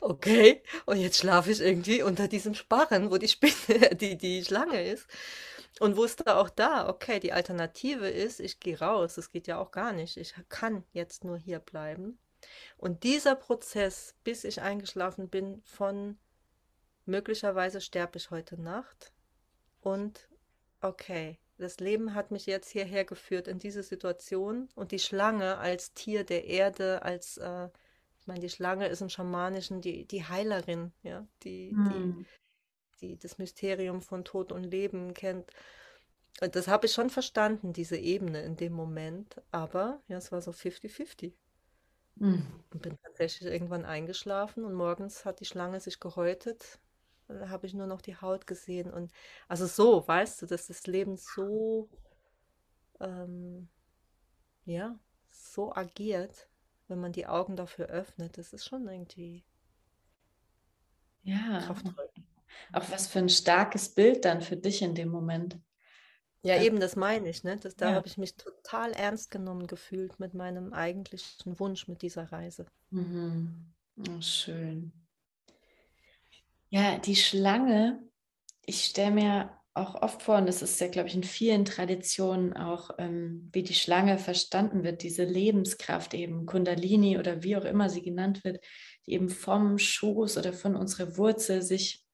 [0.00, 4.88] okay, und jetzt schlafe ich irgendwie unter diesem Sparren, wo die Spinne, die, die Schlange
[4.88, 5.08] ist.
[5.80, 9.16] Und wusste auch da, okay, die Alternative ist, ich gehe raus.
[9.16, 10.16] Das geht ja auch gar nicht.
[10.16, 12.18] Ich kann jetzt nur hier bleiben.
[12.76, 16.18] Und dieser Prozess, bis ich eingeschlafen bin, von
[17.04, 19.12] möglicherweise sterbe ich heute Nacht
[19.80, 20.28] und
[20.80, 25.94] okay, das Leben hat mich jetzt hierher geführt in diese Situation und die Schlange als
[25.94, 27.68] Tier der Erde, als, äh,
[28.20, 32.26] ich meine, die Schlange ist im Schamanischen die, die Heilerin, ja, die, hm.
[33.00, 35.50] die, die das Mysterium von Tod und Leben kennt.
[36.42, 40.42] Und das habe ich schon verstanden, diese Ebene in dem Moment, aber ja, es war
[40.42, 41.32] so 50-50.
[42.16, 42.46] Mhm.
[42.72, 46.78] Und bin tatsächlich irgendwann eingeschlafen und morgens hat die Schlange sich gehäutet.
[47.28, 48.92] Da habe ich nur noch die Haut gesehen.
[48.92, 49.12] Und
[49.48, 51.88] also so, weißt du, dass das Leben so,
[53.00, 53.68] ähm,
[54.64, 54.98] ja,
[55.30, 56.48] so agiert,
[56.88, 58.38] wenn man die Augen dafür öffnet.
[58.38, 59.44] Das ist schon irgendwie
[61.24, 61.60] ja.
[61.60, 62.08] kraftvoll.
[62.72, 65.58] Auch was für ein starkes Bild dann für dich in dem Moment.
[66.44, 67.56] Ja, eben, das meine ich, ne?
[67.58, 67.94] Das, da Ja.
[67.94, 72.66] habe ich mich total ernst genommen gefühlt mit meinem eigentlichen Wunsch mit dieser Reise.
[72.92, 73.74] Mhm.
[73.98, 74.92] Oh, schön.
[76.70, 78.02] Ja, die Schlange,
[78.66, 82.54] ich stelle mir auch oft vor, und das ist ja, glaube ich, in vielen Traditionen
[82.54, 87.90] auch, ähm, wie die Schlange verstanden wird, diese Lebenskraft eben, Kundalini oder wie auch immer
[87.90, 88.64] sie genannt wird,
[89.06, 92.05] die eben vom Schoß oder von unserer Wurzel sich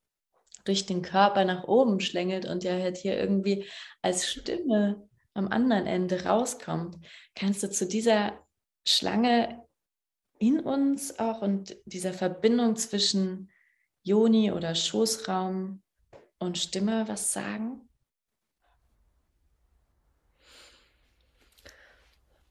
[0.64, 3.66] durch den Körper nach oben schlängelt und ja halt hier irgendwie
[4.00, 6.98] als Stimme am anderen Ende rauskommt.
[7.34, 8.38] Kannst du zu dieser
[8.86, 9.66] Schlange
[10.38, 13.50] in uns auch und dieser Verbindung zwischen
[14.02, 15.82] Joni oder Schoßraum
[16.38, 17.88] und Stimme was sagen?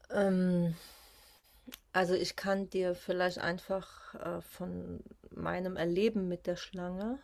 [0.10, 0.76] Ähm,
[1.94, 7.20] also ich kann dir vielleicht einfach äh, von meinem Erleben mit der Schlange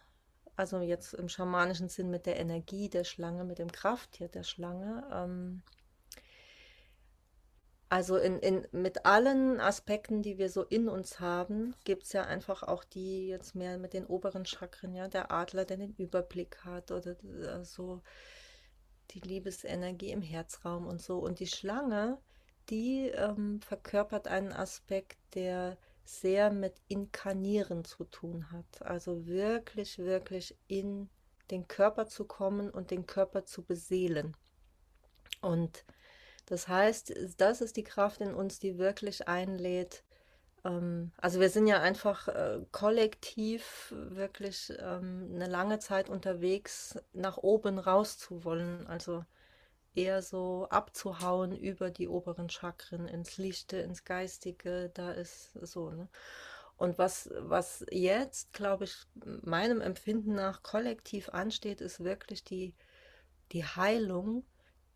[0.58, 5.08] also jetzt im schamanischen Sinn mit der Energie der Schlange, mit dem Krafttier der Schlange.
[5.14, 5.62] Ähm,
[7.89, 12.24] also in, in, mit allen Aspekten, die wir so in uns haben, gibt es ja
[12.24, 16.66] einfach auch die jetzt mehr mit den oberen Chakren, ja, der Adler, der den Überblick
[16.66, 18.01] hat oder äh, so
[19.12, 21.20] die Liebesenergie im Herzraum und so.
[21.20, 22.18] Und die Schlange,
[22.70, 25.78] die ähm, verkörpert einen Aspekt, der
[26.08, 28.82] sehr mit Inkarnieren zu tun hat.
[28.82, 31.10] Also wirklich, wirklich in
[31.51, 34.36] den Körper zu kommen und den Körper zu beseelen.
[35.41, 35.86] Und
[36.45, 40.03] das heißt, das ist die Kraft in uns, die wirklich einlädt.
[40.64, 47.38] Ähm, also wir sind ja einfach äh, kollektiv wirklich ähm, eine lange Zeit unterwegs, nach
[47.38, 48.88] oben raus zu wollen.
[48.88, 49.26] Also
[49.97, 56.07] eher so abzuhauen über die oberen Chakren ins Lichte, ins Geistige, da ist so, ne?
[56.77, 58.95] Und was, was jetzt, glaube ich,
[59.41, 62.75] meinem Empfinden nach kollektiv ansteht, ist wirklich die,
[63.51, 64.45] die Heilung,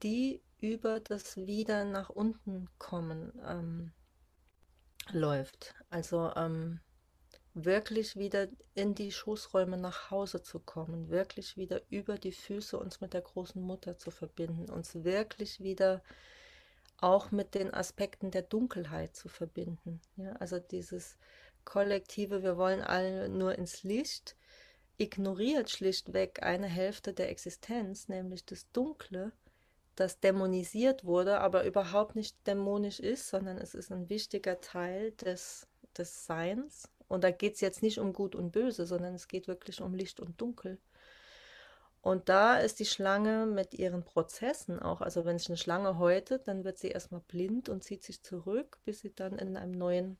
[0.04, 3.92] die über das Wieder nach unten kommen ähm,
[5.12, 5.74] läuft.
[5.90, 6.82] Also ähm,
[7.54, 13.02] wirklich wieder in die Schoßräume nach Hause zu kommen, wirklich wieder über die Füße uns
[13.02, 16.02] mit der großen Mutter zu verbinden, uns wirklich wieder
[16.98, 20.00] auch mit den Aspekten der Dunkelheit zu verbinden.
[20.18, 21.18] Ja, also dieses
[21.66, 24.36] kollektive, wir wollen alle nur ins Licht,
[24.98, 29.32] ignoriert schlichtweg eine Hälfte der Existenz, nämlich das Dunkle,
[29.96, 35.68] das dämonisiert wurde, aber überhaupt nicht dämonisch ist, sondern es ist ein wichtiger Teil des,
[35.98, 39.48] des Seins und da geht es jetzt nicht um Gut und Böse, sondern es geht
[39.48, 40.80] wirklich um Licht und Dunkel.
[42.02, 46.48] Und da ist die Schlange mit ihren Prozessen auch, also wenn sich eine Schlange häutet,
[46.48, 50.18] dann wird sie erstmal blind und zieht sich zurück, bis sie dann in einem neuen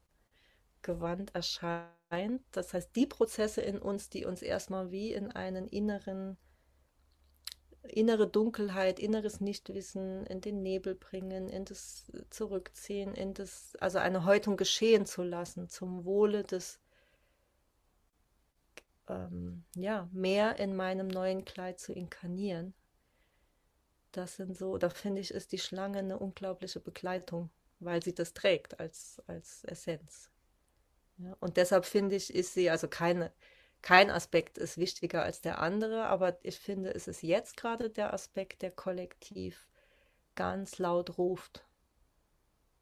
[0.84, 2.44] Gewand erscheint.
[2.52, 6.38] Das heißt, die Prozesse in uns, die uns erstmal wie in einen inneren
[7.84, 14.26] innere Dunkelheit, inneres Nichtwissen in den Nebel bringen, in das Zurückziehen, in das, also eine
[14.26, 16.80] Häutung geschehen zu lassen, zum Wohle des,
[19.08, 22.74] ähm, ja, mehr in meinem neuen Kleid zu inkarnieren.
[24.12, 28.34] das sind so, da finde ich, ist die Schlange eine unglaubliche Begleitung, weil sie das
[28.34, 30.30] trägt als, als Essenz.
[31.18, 33.32] Ja, und deshalb finde ich, ist sie, also keine,
[33.82, 38.14] kein Aspekt ist wichtiger als der andere, aber ich finde, es ist jetzt gerade der
[38.14, 39.68] Aspekt, der kollektiv
[40.36, 41.66] ganz laut ruft.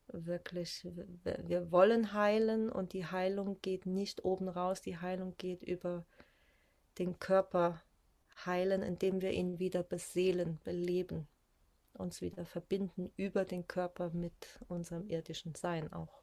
[0.07, 0.87] Wirklich,
[1.23, 6.05] wir wollen heilen und die Heilung geht nicht oben raus, die Heilung geht über
[6.97, 7.81] den Körper
[8.45, 11.27] heilen, indem wir ihn wieder beseelen, beleben,
[11.93, 16.21] uns wieder verbinden über den Körper mit unserem irdischen Sein auch.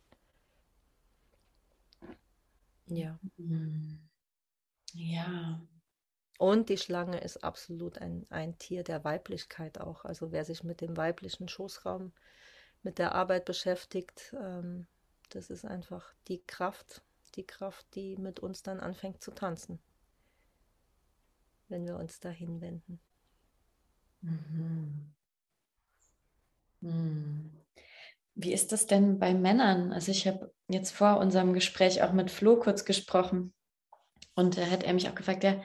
[2.89, 3.19] Ja.
[4.97, 5.61] Ja.
[6.39, 10.05] Und die Schlange ist absolut ein, ein Tier der Weiblichkeit auch.
[10.05, 12.13] Also wer sich mit dem weiblichen Schoßraum,
[12.83, 14.87] mit der Arbeit beschäftigt, ähm,
[15.31, 17.03] das ist einfach die Kraft,
[17.37, 19.81] die Kraft, die mit uns dann anfängt zu tanzen
[21.69, 23.01] wenn wir uns dahin wenden.
[24.21, 25.15] Mhm.
[26.81, 27.51] Mhm.
[28.35, 29.93] Wie ist das denn bei Männern?
[29.93, 33.55] Also ich habe jetzt vor unserem Gespräch auch mit Flo kurz gesprochen
[34.37, 35.61] und da hat er mich auch gefragt, ja,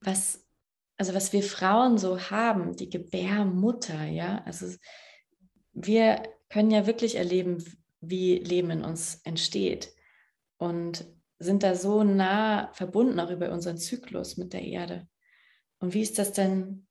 [0.00, 0.46] was,
[0.96, 4.66] also was wir Frauen so haben, die Gebärmutter, ja, also
[5.72, 7.64] wir können ja wirklich erleben,
[8.00, 9.92] wie Leben in uns entsteht
[10.58, 11.06] und
[11.38, 15.08] sind da so nah verbunden auch über unseren Zyklus mit der Erde.
[15.78, 16.86] Und wie ist das denn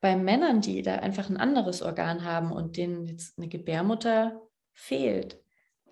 [0.00, 4.40] bei Männern, die da einfach ein anderes Organ haben und denen jetzt eine Gebärmutter
[4.72, 5.40] fehlt?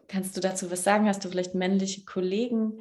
[0.09, 1.09] Kannst du dazu was sagen?
[1.09, 2.81] Hast du vielleicht männliche Kollegen?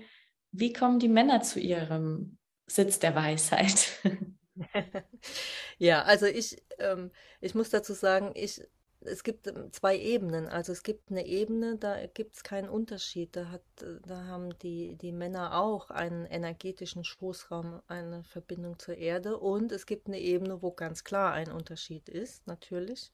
[0.58, 2.38] Wie kommen die Männer zu ihrem
[2.68, 3.90] Sitz der Weisheit?
[5.78, 8.62] ja, also ich, ähm, ich muss dazu sagen, ich
[9.06, 10.48] es gibt ähm, zwei Ebenen.
[10.48, 13.36] Also es gibt eine Ebene, da gibt es keinen Unterschied.
[13.36, 13.64] Da, hat,
[14.04, 19.38] da haben die, die Männer auch einen energetischen Schoßraum, eine Verbindung zur Erde.
[19.38, 23.12] Und es gibt eine Ebene, wo ganz klar ein Unterschied ist, natürlich.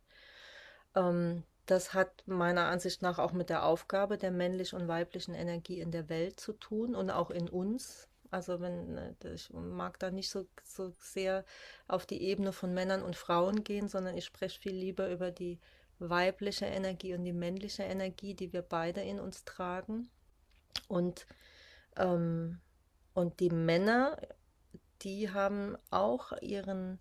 [0.95, 5.79] Ähm, das hat meiner Ansicht nach auch mit der Aufgabe der männlichen und weiblichen Energie
[5.79, 8.09] in der Welt zu tun und auch in uns.
[8.29, 11.45] Also wenn äh, ich mag da nicht so, so sehr
[11.87, 15.59] auf die Ebene von Männern und Frauen gehen, sondern ich spreche viel lieber über die
[15.99, 20.09] weibliche Energie und die männliche Energie, die wir beide in uns tragen.
[20.89, 21.25] Und,
[21.95, 22.59] ähm,
[23.13, 24.17] und die Männer,
[25.03, 26.99] die haben auch ihren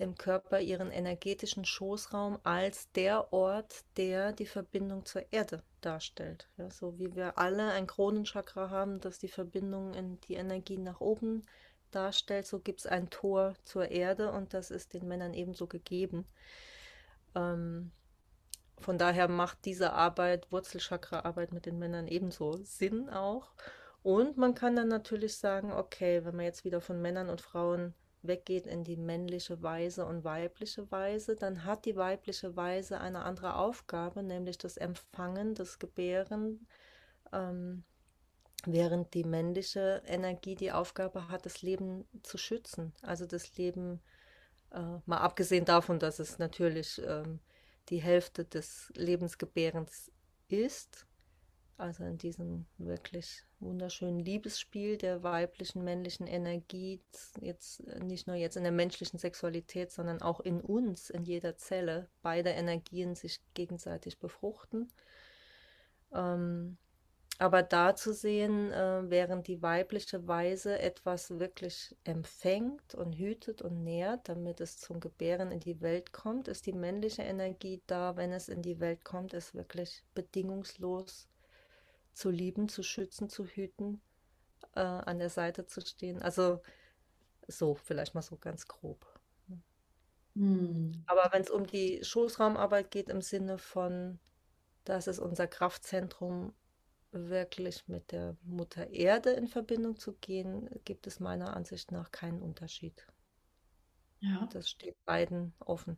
[0.00, 6.48] im Körper ihren energetischen Schoßraum als der Ort, der die Verbindung zur Erde darstellt.
[6.56, 11.00] Ja, so wie wir alle ein Kronenchakra haben, das die Verbindung in die Energie nach
[11.00, 11.44] oben
[11.90, 16.26] darstellt, so gibt es ein Tor zur Erde und das ist den Männern ebenso gegeben.
[17.34, 17.92] Ähm,
[18.78, 23.52] von daher macht diese Arbeit, Wurzelchakra-Arbeit mit den Männern ebenso Sinn auch.
[24.02, 27.94] Und man kann dann natürlich sagen, okay, wenn man jetzt wieder von Männern und Frauen
[28.22, 33.56] weggeht in die männliche Weise und weibliche Weise, dann hat die weibliche Weise eine andere
[33.56, 36.66] Aufgabe, nämlich das Empfangen, das Gebären,
[37.32, 37.84] ähm,
[38.66, 42.92] während die männliche Energie die Aufgabe hat, das Leben zu schützen.
[43.02, 44.00] Also das Leben,
[44.70, 47.40] äh, mal abgesehen davon, dass es natürlich ähm,
[47.88, 50.10] die Hälfte des Lebensgebärens
[50.48, 51.06] ist.
[51.78, 57.00] Also in diesem wirklich wunderschönen Liebesspiel der weiblichen, männlichen Energie,
[57.40, 62.08] jetzt nicht nur jetzt in der menschlichen Sexualität, sondern auch in uns, in jeder Zelle,
[62.22, 64.90] beide Energien sich gegenseitig befruchten.
[66.12, 66.78] Ähm,
[67.38, 73.82] aber da zu sehen, äh, während die weibliche Weise etwas wirklich empfängt und hütet und
[73.82, 78.32] nährt, damit es zum Gebären in die Welt kommt, ist die männliche Energie da, wenn
[78.32, 81.29] es in die Welt kommt, es wirklich bedingungslos
[82.12, 84.00] zu lieben, zu schützen, zu hüten,
[84.74, 86.22] äh, an der Seite zu stehen.
[86.22, 86.60] Also
[87.46, 89.06] so, vielleicht mal so ganz grob.
[90.34, 90.92] Hm.
[91.06, 94.18] Aber wenn es um die Schoßraumarbeit geht im Sinne von,
[94.84, 96.54] das ist unser Kraftzentrum
[97.12, 102.40] wirklich mit der Mutter Erde in Verbindung zu gehen, gibt es meiner Ansicht nach keinen
[102.40, 103.06] Unterschied.
[104.20, 104.48] Ja.
[104.52, 105.96] Das steht beiden offen.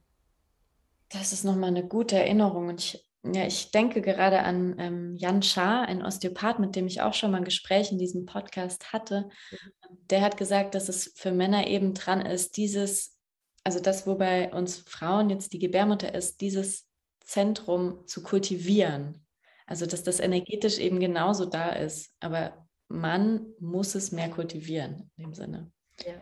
[1.10, 2.68] Das ist nochmal eine gute Erinnerung.
[2.68, 7.02] Und ich, ja, ich denke gerade an ähm, Jan Schaar, ein Osteopath, mit dem ich
[7.02, 9.28] auch schon mal ein Gespräch in diesem Podcast hatte.
[9.50, 9.96] Mhm.
[10.10, 13.16] Der hat gesagt, dass es für Männer eben dran ist, dieses,
[13.62, 16.88] also das, wo bei uns Frauen jetzt die Gebärmutter ist, dieses
[17.20, 19.24] Zentrum zu kultivieren.
[19.66, 22.12] Also, dass das energetisch eben genauso da ist.
[22.18, 25.70] Aber man muss es mehr kultivieren in dem Sinne.
[26.04, 26.14] Ja.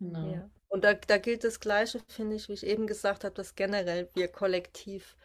[0.00, 0.32] Genau.
[0.32, 0.50] ja.
[0.68, 4.08] Und da, da gilt das Gleiche, finde ich, wie ich eben gesagt habe, dass generell
[4.14, 5.16] wir kollektiv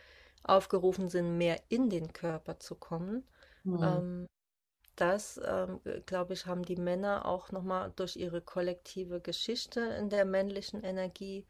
[0.44, 3.24] aufgerufen sind, mehr in den Körper zu kommen.
[3.64, 3.84] Mhm.
[3.84, 4.28] Ähm,
[4.96, 10.26] das, ähm, glaube ich, haben die Männer auch nochmal durch ihre kollektive Geschichte in der
[10.26, 11.46] männlichen Energie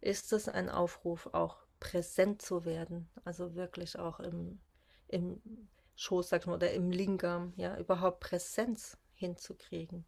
[0.00, 3.08] ist es ein Aufruf, auch präsent zu werden.
[3.24, 4.60] Also wirklich auch im,
[5.08, 5.40] im
[5.96, 10.04] Schoß, sag ich mal, oder im Lingam, ja, überhaupt Präsenz hinzukriegen.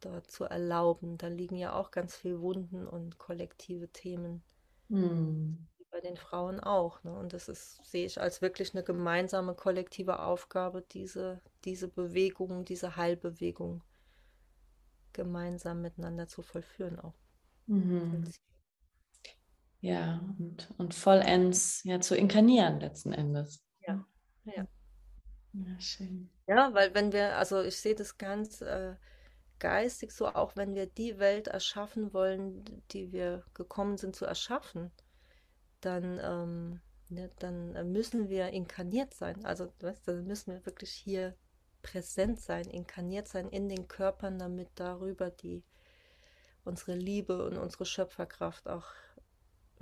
[0.00, 1.16] Dort zu erlauben.
[1.16, 4.42] Da liegen ja auch ganz viele Wunden und kollektive Themen.
[4.88, 5.66] Hm.
[5.96, 7.02] Bei den Frauen auch.
[7.04, 7.18] Ne?
[7.18, 12.96] Und das ist, sehe ich als wirklich eine gemeinsame kollektive Aufgabe, diese, diese Bewegung, diese
[12.96, 13.82] Heilbewegung
[15.14, 17.14] gemeinsam miteinander zu vollführen auch.
[17.66, 18.30] Mhm.
[19.80, 23.64] Ja, und, und vollends ja, zu inkarnieren letzten Endes.
[23.86, 24.06] Ja,
[24.44, 24.66] ja.
[25.54, 26.28] Ja, schön.
[26.46, 28.96] Ja, weil wenn wir, also ich sehe das ganz äh,
[29.58, 34.92] geistig so, auch wenn wir die Welt erschaffen wollen, die wir gekommen sind zu erschaffen,
[35.80, 39.44] dann, ähm, ne, dann müssen wir inkarniert sein.
[39.44, 41.36] Also, weißt, dann müssen wir wirklich hier
[41.82, 45.62] präsent sein, inkarniert sein in den Körpern, damit darüber die
[46.64, 48.86] unsere Liebe und unsere Schöpferkraft auch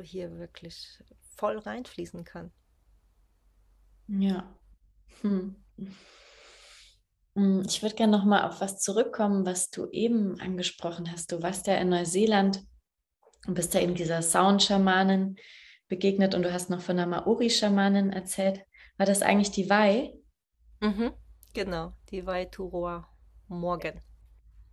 [0.03, 1.03] hier wirklich
[1.36, 2.53] voll reinfließen kann.
[4.07, 4.55] Ja.
[5.22, 5.57] Hm.
[7.34, 11.32] hm ich würde gerne noch mal auf was zurückkommen, was du eben angesprochen hast.
[11.32, 12.64] Du warst ja in Neuseeland
[13.47, 15.36] und bist da eben dieser Sound-Schamanin
[15.89, 18.61] begegnet und du hast noch von der Maori-Schamanin erzählt.
[18.97, 20.14] War das eigentlich die Wai?
[20.80, 21.12] Mhm,
[21.53, 23.09] genau, die Wai Turoa
[23.49, 24.01] Morgan.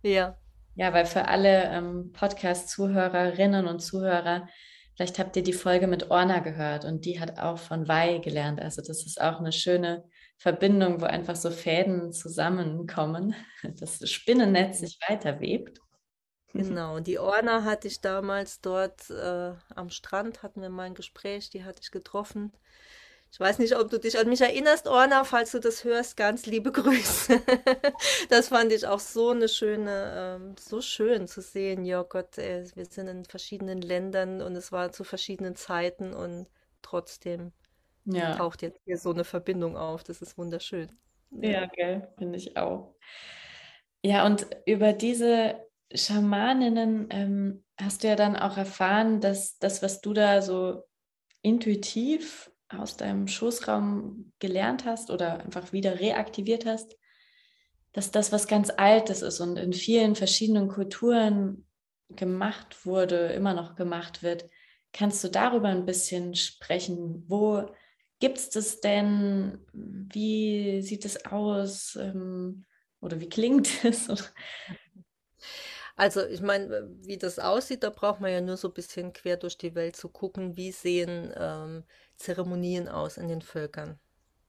[0.02, 0.36] Ja.
[0.74, 4.48] Ja, weil für alle ähm, Podcast-Zuhörerinnen und Zuhörer,
[4.96, 8.60] vielleicht habt ihr die Folge mit Orna gehört und die hat auch von Wei gelernt.
[8.60, 10.04] Also das ist auch eine schöne
[10.38, 13.34] Verbindung, wo einfach so Fäden zusammenkommen,
[13.80, 15.78] dass das Spinnennetz sich weiterwebt.
[16.52, 21.50] Genau, die Orna hatte ich damals dort äh, am Strand, hatten wir mal ein Gespräch,
[21.50, 22.52] die hatte ich getroffen.
[23.32, 26.44] Ich weiß nicht, ob du dich an mich erinnerst, Orna, falls du das hörst, ganz
[26.44, 27.40] liebe Grüße.
[28.28, 31.86] das fand ich auch so eine schöne, ähm, so schön zu sehen.
[31.86, 36.46] Ja Gott, ey, wir sind in verschiedenen Ländern und es war zu verschiedenen Zeiten und
[36.82, 37.52] trotzdem
[38.04, 38.34] ja.
[38.34, 40.04] taucht jetzt hier so eine Verbindung auf.
[40.04, 40.92] Das ist wunderschön.
[41.30, 42.94] Ja, ja gell, finde ich auch.
[44.04, 45.54] Ja, und über diese
[45.94, 50.84] Schamaninnen ähm, hast du ja dann auch erfahren, dass das, was du da so
[51.42, 56.96] intuitiv aus deinem Schoßraum gelernt hast oder einfach wieder reaktiviert hast,
[57.92, 61.66] dass das was ganz Altes ist und in vielen verschiedenen Kulturen
[62.08, 64.46] gemacht wurde, immer noch gemacht wird.
[64.92, 67.24] Kannst du darüber ein bisschen sprechen?
[67.28, 67.66] Wo
[68.20, 69.58] gibt es das denn?
[69.72, 71.96] Wie sieht es aus?
[71.96, 72.64] Ähm,
[73.00, 74.08] oder wie klingt es?
[75.96, 79.36] Also ich meine, wie das aussieht, da braucht man ja nur so ein bisschen quer
[79.36, 81.84] durch die Welt zu gucken, wie sehen ähm,
[82.16, 83.98] Zeremonien aus in den Völkern.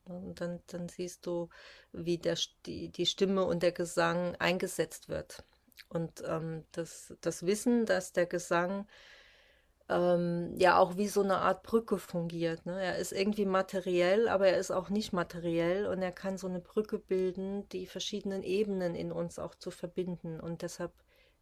[0.05, 1.49] Und dann, dann siehst du,
[1.91, 5.43] wie der, die, die Stimme und der Gesang eingesetzt wird.
[5.89, 8.87] Und ähm, das, das Wissen, dass der Gesang
[9.89, 12.65] ähm, ja auch wie so eine Art Brücke fungiert.
[12.65, 12.81] Ne?
[12.81, 16.59] Er ist irgendwie materiell, aber er ist auch nicht materiell und er kann so eine
[16.59, 20.39] Brücke bilden, die verschiedenen Ebenen in uns auch zu verbinden.
[20.39, 20.91] Und deshalb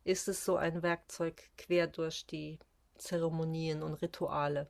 [0.04, 2.60] ist es so ein Werkzeug quer durch die
[2.97, 4.70] Zeremonien und Rituale.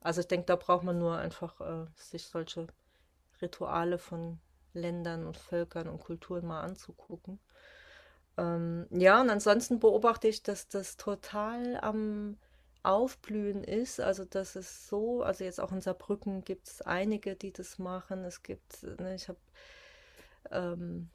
[0.00, 2.66] Also ich denke, da braucht man nur einfach äh, sich solche
[3.42, 4.38] Rituale von
[4.72, 7.38] Ländern und Völkern und Kulturen mal anzugucken.
[8.38, 12.36] Ähm, ja, und ansonsten beobachte ich, dass das total am
[12.82, 14.00] Aufblühen ist.
[14.00, 18.24] Also dass es so, also jetzt auch in Saarbrücken gibt es einige, die das machen.
[18.24, 19.38] Es gibt, ne, ich habe
[20.50, 21.10] ähm,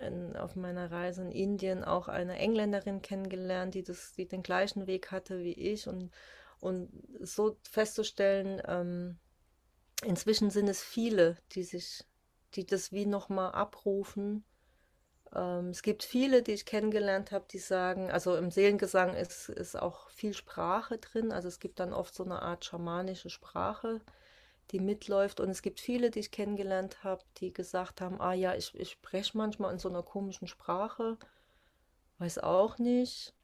[0.00, 4.86] in, auf meiner Reise in Indien auch eine Engländerin kennengelernt, die, das, die den gleichen
[4.86, 5.88] Weg hatte wie ich.
[5.88, 6.10] Und
[6.62, 9.18] und so festzustellen, ähm,
[10.04, 12.04] inzwischen sind es viele, die sich,
[12.54, 14.44] die das wie nochmal abrufen.
[15.34, 19.74] Ähm, es gibt viele, die ich kennengelernt habe, die sagen, also im Seelengesang ist, ist
[19.74, 24.00] auch viel Sprache drin, also es gibt dann oft so eine Art schamanische Sprache,
[24.72, 25.40] die mitläuft.
[25.40, 28.90] Und es gibt viele, die ich kennengelernt habe, die gesagt haben, ah ja, ich, ich
[28.90, 31.18] spreche manchmal in so einer komischen Sprache,
[32.18, 33.34] weiß auch nicht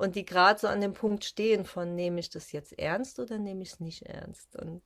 [0.00, 3.36] und die gerade so an dem Punkt stehen von, nehme ich das jetzt ernst oder
[3.36, 4.56] nehme ich es nicht ernst?
[4.56, 4.82] Und,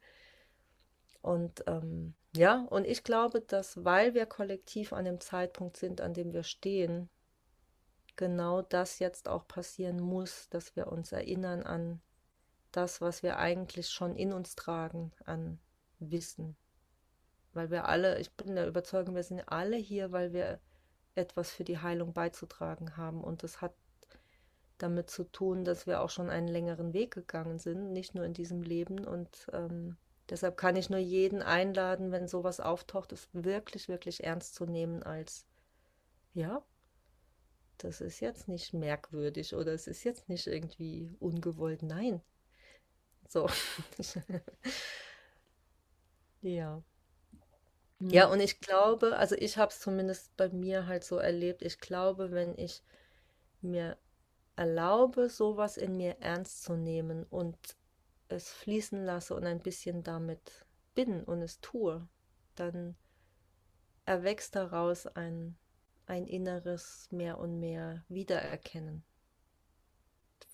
[1.23, 6.15] und ähm, ja, und ich glaube, dass weil wir kollektiv an dem Zeitpunkt sind, an
[6.15, 7.09] dem wir stehen,
[8.17, 12.01] genau das jetzt auch passieren muss, dass wir uns erinnern an
[12.73, 15.61] das, was wir eigentlich schon in uns tragen, an
[15.99, 16.57] Wissen.
[17.53, 20.61] Weil wir alle, ich bin der Überzeugung, wir sind alle hier, weil wir
[21.15, 23.23] etwas für die Heilung beizutragen haben.
[23.23, 23.75] Und das hat
[24.79, 28.35] damit zu tun, dass wir auch schon einen längeren Weg gegangen sind, nicht nur in
[28.35, 29.07] diesem Leben.
[29.07, 29.97] Und ähm,
[30.31, 35.03] deshalb kann ich nur jeden einladen, wenn sowas auftaucht, es wirklich, wirklich ernst zu nehmen
[35.03, 35.47] als,
[36.33, 36.65] ja,
[37.79, 41.83] das ist jetzt nicht merkwürdig oder es ist jetzt nicht irgendwie ungewollt.
[41.83, 42.21] Nein.
[43.29, 43.49] So.
[46.45, 46.83] ja.
[48.11, 51.79] Ja, und ich glaube, also ich habe es zumindest bei mir halt so erlebt, ich
[51.81, 52.83] glaube, wenn ich
[53.63, 53.99] mir
[54.57, 57.59] erlaube, sowas in mir ernst zu nehmen und
[58.29, 62.09] es fließen lasse und ein bisschen damit bin und es tue,
[62.57, 62.97] dann
[64.07, 65.59] erwächst daraus ein,
[66.07, 69.05] ein inneres mehr und mehr Wiedererkennen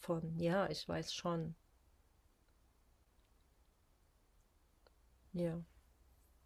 [0.00, 1.54] von, ja, ich weiß schon.
[5.32, 5.60] Ja.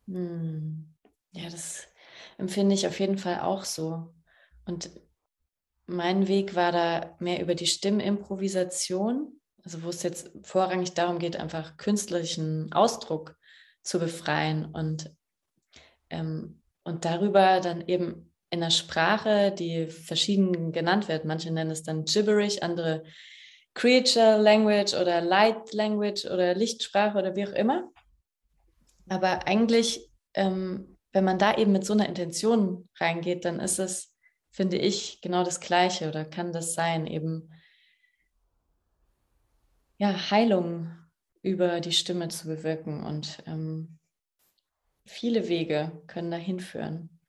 [0.06, 0.94] Hm.
[1.32, 1.88] Ja, das
[2.38, 4.14] empfinde ich auf jeden Fall auch so.
[4.66, 4.90] Und
[5.86, 11.36] mein Weg war da mehr über die Stimmimprovisation, also wo es jetzt vorrangig darum geht,
[11.36, 13.36] einfach künstlerischen Ausdruck
[13.82, 15.14] zu befreien und,
[16.10, 21.24] ähm, und darüber dann eben in der Sprache, die verschieden genannt wird.
[21.24, 23.04] Manche nennen es dann Gibberish, andere
[23.74, 27.90] Creature Language oder Light Language oder Lichtsprache oder wie auch immer.
[29.08, 34.14] Aber eigentlich, ähm, wenn man da eben mit so einer Intention reingeht, dann ist es,
[34.50, 37.50] finde ich, genau das Gleiche oder kann das sein, eben
[39.98, 40.90] ja, Heilung
[41.42, 43.98] über die Stimme zu bewirken und ähm,
[45.04, 47.20] viele Wege können dahin führen.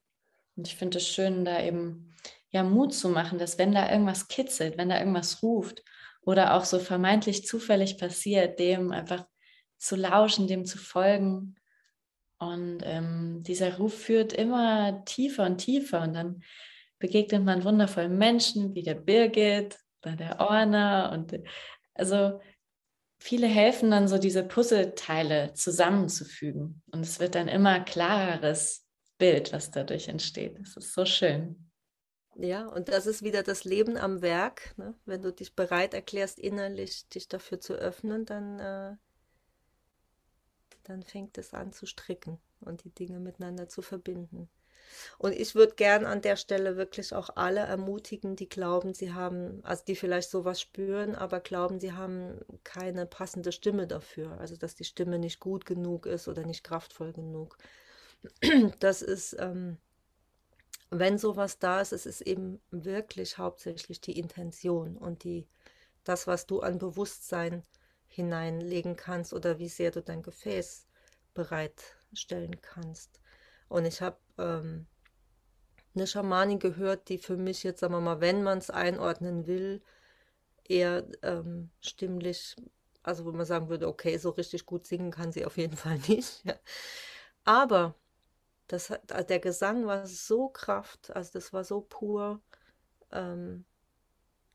[0.55, 2.13] Und ich finde es schön, da eben
[2.49, 5.83] ja Mut zu machen, dass wenn da irgendwas kitzelt, wenn da irgendwas ruft
[6.21, 9.25] oder auch so vermeintlich zufällig passiert, dem einfach
[9.77, 11.55] zu lauschen, dem zu folgen
[12.39, 16.43] und ähm, dieser Ruf führt immer tiefer und tiefer und dann
[16.99, 21.37] begegnet man wundervollen Menschen wie der Birgit oder der Orna und
[21.93, 22.39] also
[23.19, 28.85] viele helfen dann so diese Puzzleteile zusammenzufügen und es wird dann immer klareres
[29.17, 30.59] Bild, was dadurch entsteht.
[30.59, 31.71] Das ist so schön.
[32.37, 34.73] Ja, und das ist wieder das Leben am Werk.
[34.77, 34.93] Ne?
[35.05, 38.95] Wenn du dich bereit erklärst, innerlich dich dafür zu öffnen, dann äh,
[40.85, 44.49] dann fängt es an zu stricken und die Dinge miteinander zu verbinden.
[45.17, 49.63] Und ich würde gern an der Stelle wirklich auch alle ermutigen, die glauben, sie haben,
[49.63, 54.39] also die vielleicht sowas spüren, aber glauben, sie haben keine passende Stimme dafür.
[54.39, 57.57] Also dass die Stimme nicht gut genug ist oder nicht kraftvoll genug.
[58.79, 59.77] Das ist, ähm,
[60.89, 65.47] wenn sowas da ist, es ist eben wirklich hauptsächlich die Intention und die,
[66.03, 67.63] das, was du an Bewusstsein
[68.15, 70.87] hineinlegen kannst oder wie sehr du dein Gefäß
[71.33, 73.19] bereitstellen kannst.
[73.67, 74.87] Und ich habe ähm,
[75.95, 79.81] eine Schamanin gehört, die für mich jetzt, sagen wir mal, wenn man es einordnen will,
[80.65, 82.55] eher ähm, stimmlich,
[83.03, 85.99] also wo man sagen würde, okay, so richtig gut singen kann sie auf jeden Fall
[86.07, 86.43] nicht.
[86.45, 86.55] Ja.
[87.45, 87.95] Aber
[88.67, 92.41] das, also der Gesang war so kraft, also das war so pur,
[93.11, 93.65] ähm,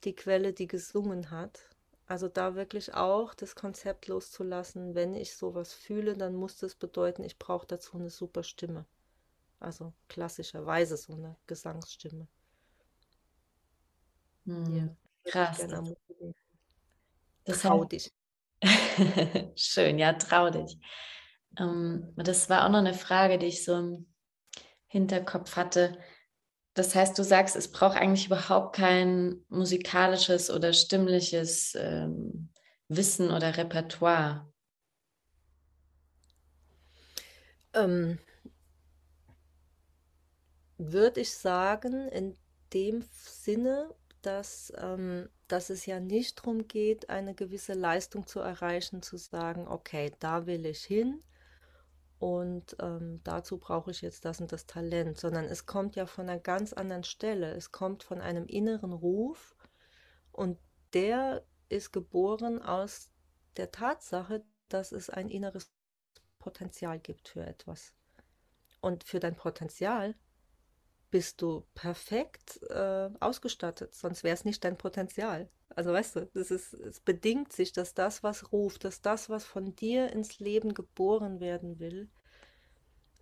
[0.04, 1.69] die Quelle, die gesungen hat.
[2.10, 7.22] Also da wirklich auch das Konzept loszulassen, wenn ich sowas fühle, dann muss das bedeuten,
[7.22, 8.84] ich brauche dazu eine super Stimme.
[9.60, 12.26] Also klassischerweise so eine Gesangsstimme.
[14.44, 15.64] Hm, ja, krass.
[17.44, 18.12] Das trau dich.
[19.54, 20.78] Schön, ja, trau dich.
[21.60, 24.12] Ähm, das war auch noch eine Frage, die ich so im
[24.88, 25.96] Hinterkopf hatte.
[26.74, 32.50] Das heißt, du sagst, es braucht eigentlich überhaupt kein musikalisches oder stimmliches ähm,
[32.88, 34.52] Wissen oder Repertoire.
[37.74, 38.18] Ähm,
[40.78, 42.36] Würde ich sagen, in
[42.72, 49.02] dem Sinne, dass, ähm, dass es ja nicht darum geht, eine gewisse Leistung zu erreichen,
[49.02, 51.22] zu sagen, okay, da will ich hin
[52.20, 56.28] und ähm, dazu brauche ich jetzt das und das Talent, sondern es kommt ja von
[56.28, 57.52] einer ganz anderen Stelle.
[57.54, 59.56] Es kommt von einem inneren Ruf
[60.30, 60.58] und
[60.92, 63.10] der ist geboren aus
[63.56, 65.72] der Tatsache, dass es ein inneres
[66.38, 67.94] Potenzial gibt für etwas.
[68.82, 70.14] Und für dein Potenzial
[71.10, 75.48] bist du perfekt äh, ausgestattet, sonst wäre es nicht dein Potenzial.
[75.74, 79.44] Also weißt du, das ist, es bedingt sich, dass das, was ruft, dass das, was
[79.44, 82.08] von dir ins Leben geboren werden will,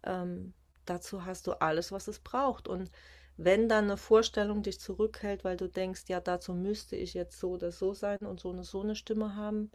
[0.05, 0.55] ähm,
[0.85, 2.67] dazu hast du alles, was es braucht.
[2.69, 2.91] Und
[3.37, 7.51] wenn dann eine Vorstellung dich zurückhält, weil du denkst, ja, dazu müsste ich jetzt so
[7.53, 9.71] oder so sein und so eine so eine Stimme haben,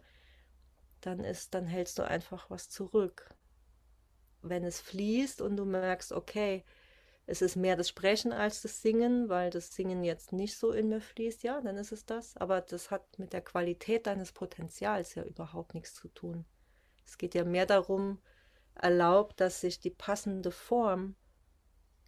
[1.02, 3.28] dann ist, dann hältst du einfach was zurück.
[4.42, 6.64] Wenn es fließt und du merkst, okay,
[7.26, 10.88] es ist mehr das Sprechen als das Singen, weil das Singen jetzt nicht so in
[10.88, 12.36] mir fließt, ja, dann ist es das.
[12.36, 16.44] Aber das hat mit der Qualität deines Potenzials ja überhaupt nichts zu tun.
[17.06, 18.18] Es geht ja mehr darum,
[18.74, 21.16] erlaubt, dass sich die passende Form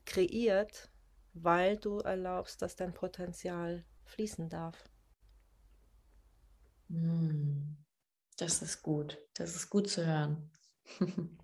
[0.04, 0.90] kreiert,
[1.32, 4.90] weil du erlaubst, dass dein Potenzial fließen darf.
[6.88, 7.76] Hm,
[8.36, 9.18] das ist gut.
[9.34, 10.50] Das ist gut zu hören.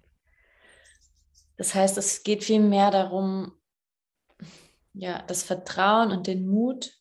[1.59, 3.53] Das heißt, es geht viel mehr darum,
[4.95, 6.93] ja, das Vertrauen und den Mut,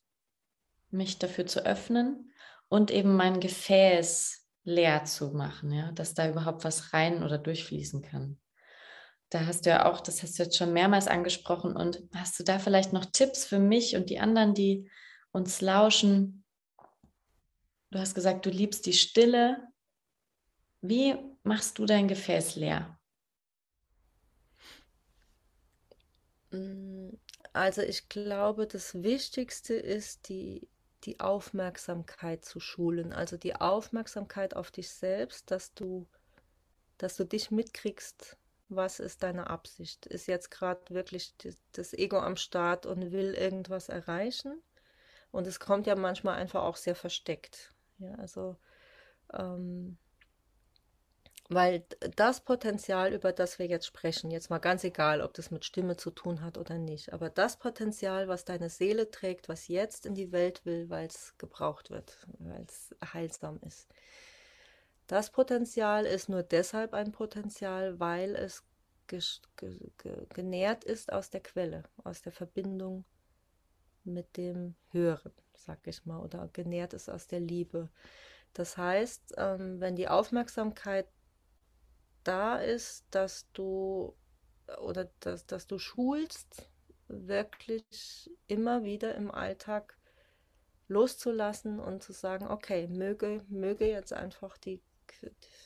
[0.89, 2.31] mich dafür zu öffnen
[2.68, 8.01] und eben mein Gefäß leer zu machen, ja, dass da überhaupt was rein oder durchfließen
[8.01, 8.39] kann.
[9.30, 12.43] Da hast du ja auch, das hast du jetzt schon mehrmals angesprochen und hast du
[12.43, 14.89] da vielleicht noch Tipps für mich und die anderen, die
[15.31, 16.43] uns lauschen?
[17.91, 19.68] Du hast gesagt, du liebst die Stille.
[20.81, 22.99] Wie machst du dein Gefäß leer?
[27.53, 30.67] Also ich glaube, das Wichtigste ist, die,
[31.03, 33.11] die Aufmerksamkeit zu schulen.
[33.11, 36.07] Also die Aufmerksamkeit auf dich selbst, dass du,
[36.97, 38.37] dass du dich mitkriegst,
[38.69, 40.05] was ist deine Absicht?
[40.05, 41.33] Ist jetzt gerade wirklich
[41.73, 44.61] das Ego am Start und will irgendwas erreichen?
[45.31, 47.73] Und es kommt ja manchmal einfach auch sehr versteckt.
[47.99, 48.55] Ja, also
[49.33, 49.97] ähm,
[51.53, 51.83] weil
[52.15, 55.97] das Potenzial, über das wir jetzt sprechen, jetzt mal ganz egal, ob das mit Stimme
[55.97, 60.15] zu tun hat oder nicht, aber das Potenzial, was deine Seele trägt, was jetzt in
[60.15, 63.89] die Welt will, weil es gebraucht wird, weil es heilsam ist.
[65.07, 68.63] Das Potenzial ist nur deshalb ein Potenzial, weil es
[70.29, 73.03] genährt ist aus der Quelle, aus der Verbindung
[74.05, 77.89] mit dem Hören, sag ich mal, oder genährt ist aus der Liebe.
[78.53, 81.07] Das heißt, ähm, wenn die Aufmerksamkeit
[82.23, 84.15] da ist, dass du
[84.80, 86.69] oder dass, dass du schulst,
[87.07, 89.98] wirklich immer wieder im Alltag
[90.88, 94.81] loszulassen und zu sagen, okay, möge, möge jetzt einfach die,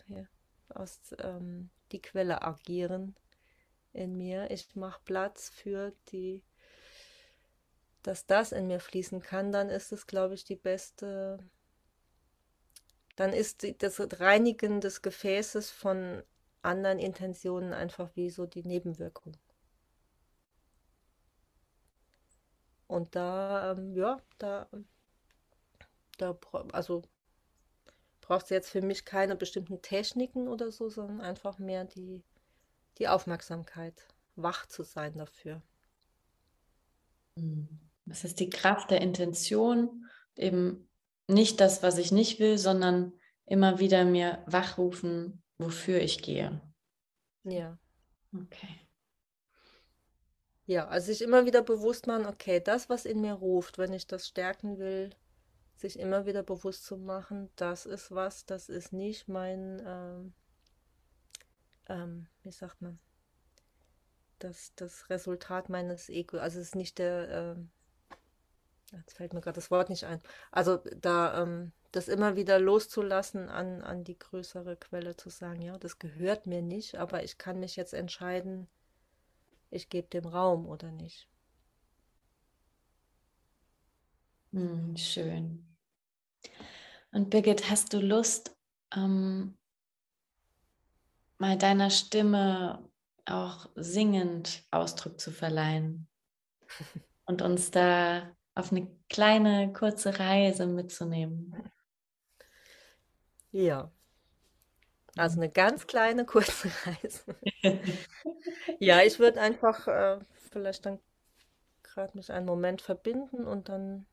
[0.07, 0.25] ja,
[0.69, 3.15] aus, ähm, die Quelle agieren
[3.93, 4.51] in mir.
[4.51, 6.43] Ich mache Platz für die,
[8.03, 11.39] dass das in mir fließen kann, dann ist es, glaube ich, die beste,
[13.15, 16.21] dann ist das Reinigen des Gefäßes von
[16.65, 19.37] anderen Intentionen einfach wie so die Nebenwirkung.
[22.87, 24.67] Und da, ähm, ja, da,
[26.17, 26.37] da,
[26.71, 27.03] also
[28.21, 32.23] braucht es jetzt für mich keine bestimmten Techniken oder so, sondern einfach mehr die,
[32.97, 35.61] die Aufmerksamkeit, wach zu sein dafür.
[37.37, 37.67] Hm.
[38.05, 40.05] Das ist die Kraft der Intention,
[40.35, 40.87] eben
[41.27, 43.13] nicht das, was ich nicht will, sondern
[43.47, 46.61] immer wieder mir wachrufen, wofür ich gehe.
[47.43, 47.77] Ja.
[48.33, 48.85] Okay.
[50.67, 54.07] Ja, also sich immer wieder bewusst machen, okay, das, was in mir ruft, wenn ich
[54.07, 55.11] das stärken will,
[55.75, 60.33] sich immer wieder bewusst zu machen, das ist was, das ist nicht mein, ähm,
[61.87, 62.97] ähm, wie sagt man,
[64.39, 67.69] das, das Resultat meines Ego, also es ist nicht der, ähm,
[68.91, 70.21] jetzt fällt mir gerade das Wort nicht ein,
[70.51, 75.77] also da, ähm, das immer wieder loszulassen, an, an die größere Quelle zu sagen, ja,
[75.77, 78.67] das gehört mir nicht, aber ich kann mich jetzt entscheiden,
[79.69, 81.29] ich gebe dem Raum oder nicht.
[84.51, 85.65] Hm, schön.
[87.11, 88.55] Und Birgit, hast du Lust,
[88.93, 89.57] ähm,
[91.37, 92.89] mal deiner Stimme
[93.25, 96.07] auch singend Ausdruck zu verleihen
[97.25, 101.53] und uns da auf eine kleine, kurze Reise mitzunehmen?
[103.55, 103.91] Ja.
[105.17, 107.35] Also eine ganz kleine, kurze Reise.
[108.79, 110.19] Ja, ich würde einfach äh,
[110.51, 110.99] vielleicht dann
[111.83, 114.07] gerade mich einen Moment verbinden und dann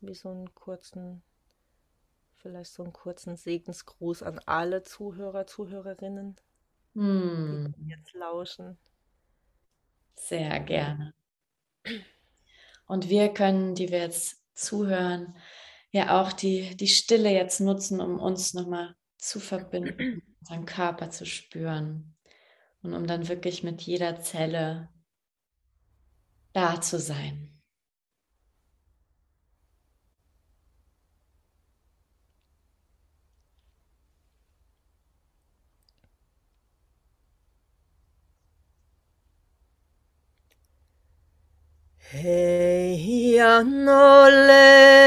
[0.00, 1.22] wie so einen kurzen,
[2.36, 6.36] vielleicht so einen kurzen Segensgruß an alle Zuhörer, Zuhörerinnen,
[7.46, 8.78] die Hm, jetzt lauschen.
[10.14, 11.14] sehr gerne.
[12.86, 15.34] Und wir können, die wir jetzt zuhören,
[15.96, 21.26] ja auch die, die Stille jetzt nutzen, um uns nochmal zu verbinden, unseren Körper zu
[21.26, 22.14] spüren
[22.82, 24.88] und um dann wirklich mit jeder Zelle
[26.52, 27.55] da zu sein.
[42.14, 45.06] 헤이야 놀래줘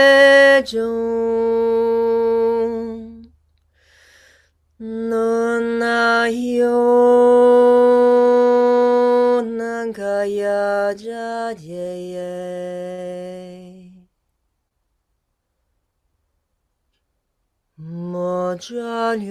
[4.78, 6.70] 넌 나요
[9.58, 12.20] 난 가야 자리에.
[17.76, 19.30] 뭐 잘려오노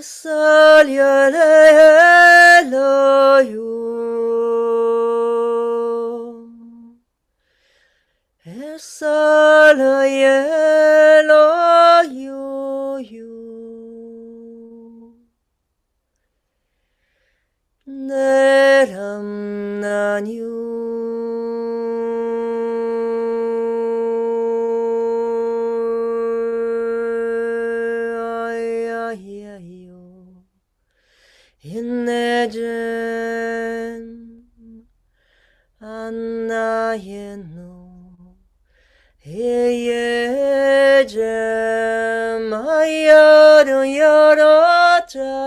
[0.00, 1.38] Salyale
[2.62, 3.68] Elohim.
[8.78, 9.88] Salyale
[41.08, 45.38] gecem hayalın yaratanım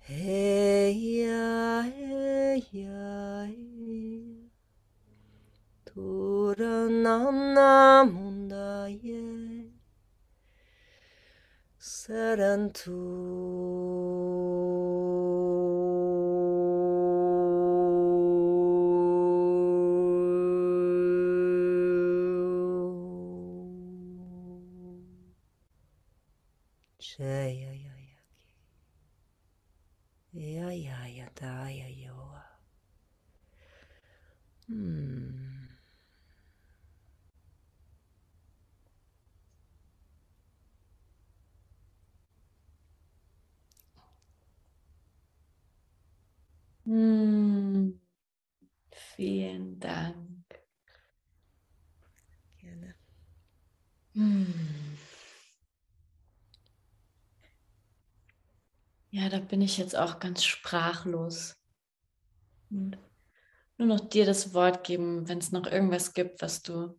[0.00, 4.22] Hey ya hey ya hey.
[5.86, 9.22] Turan anlamında ye
[11.78, 13.02] Sarantur
[46.84, 47.98] Hm.
[48.90, 50.44] Vielen Dank.
[52.58, 52.94] Gerne.
[54.14, 54.96] Hm.
[59.10, 61.54] Ja, da bin ich jetzt auch ganz sprachlos.
[62.70, 62.98] Und
[63.78, 66.98] nur noch dir das Wort geben, wenn es noch irgendwas gibt, was du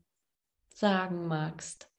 [0.73, 1.89] sagen magst.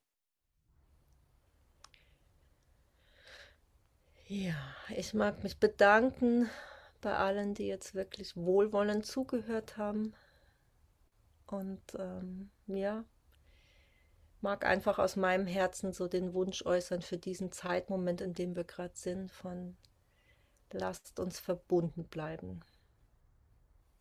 [4.27, 4.55] Ja,
[4.97, 6.49] ich mag mich bedanken
[7.05, 10.15] bei allen, die jetzt wirklich wohlwollend zugehört haben.
[11.47, 13.05] Und ähm, ja,
[14.41, 18.65] mag einfach aus meinem Herzen so den Wunsch äußern für diesen Zeitmoment, in dem wir
[18.65, 19.77] gerade sind, von
[20.73, 22.61] lasst uns verbunden bleiben.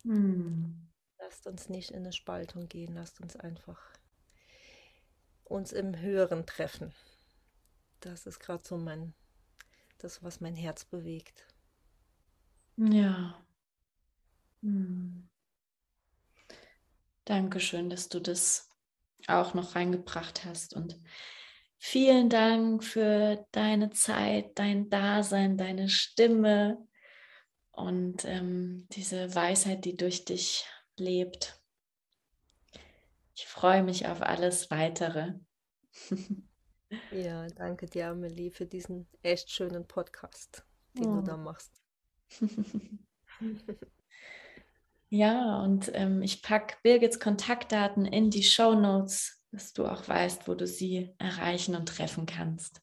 [0.02, 0.88] Hm.
[1.18, 3.80] Lasst uns nicht in eine Spaltung gehen, lasst uns einfach
[5.44, 6.94] uns im Höheren treffen.
[8.00, 9.12] Das ist gerade so mein,
[9.98, 11.46] das, was mein Herz bewegt.
[12.76, 13.40] Ja.
[14.62, 15.28] Hm.
[17.24, 18.68] Dankeschön, dass du das
[19.26, 21.00] auch noch reingebracht hast und
[21.78, 26.86] vielen Dank für deine Zeit, dein Dasein, deine Stimme
[27.70, 30.66] und ähm, diese Weisheit, die durch dich
[30.98, 31.60] lebt.
[33.34, 35.34] Ich freue mich auf alles weitere.
[37.10, 40.64] Ja, danke dir, Amelie, für diesen echt schönen Podcast,
[40.96, 41.22] den du Oh.
[41.22, 41.83] da machst.
[45.14, 50.48] Ja, und ähm, ich packe Birgits Kontaktdaten in die Show Notes, dass du auch weißt,
[50.48, 52.82] wo du sie erreichen und treffen kannst.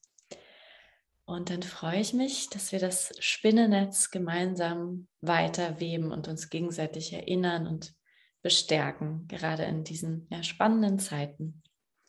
[1.26, 7.66] Und dann freue ich mich, dass wir das Spinnennetz gemeinsam weiterweben und uns gegenseitig erinnern
[7.66, 7.94] und
[8.40, 11.62] bestärken, gerade in diesen ja, spannenden Zeiten.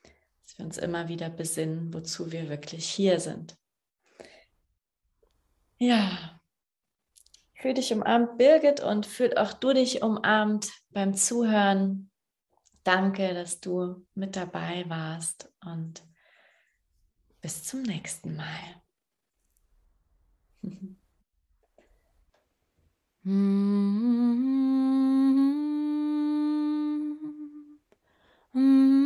[0.04, 3.58] Dass wir uns immer wieder besinnen, wozu wir wirklich hier sind.
[5.80, 6.40] Ja,
[7.64, 12.12] Fühl dich umarmt, Birgit, und fühl auch du dich umarmt beim Zuhören.
[12.84, 16.04] Danke, dass du mit dabei warst und
[17.40, 18.82] bis zum nächsten Mal.
[23.26, 24.12] Mm-hmm.
[28.54, 29.03] Mm-hmm.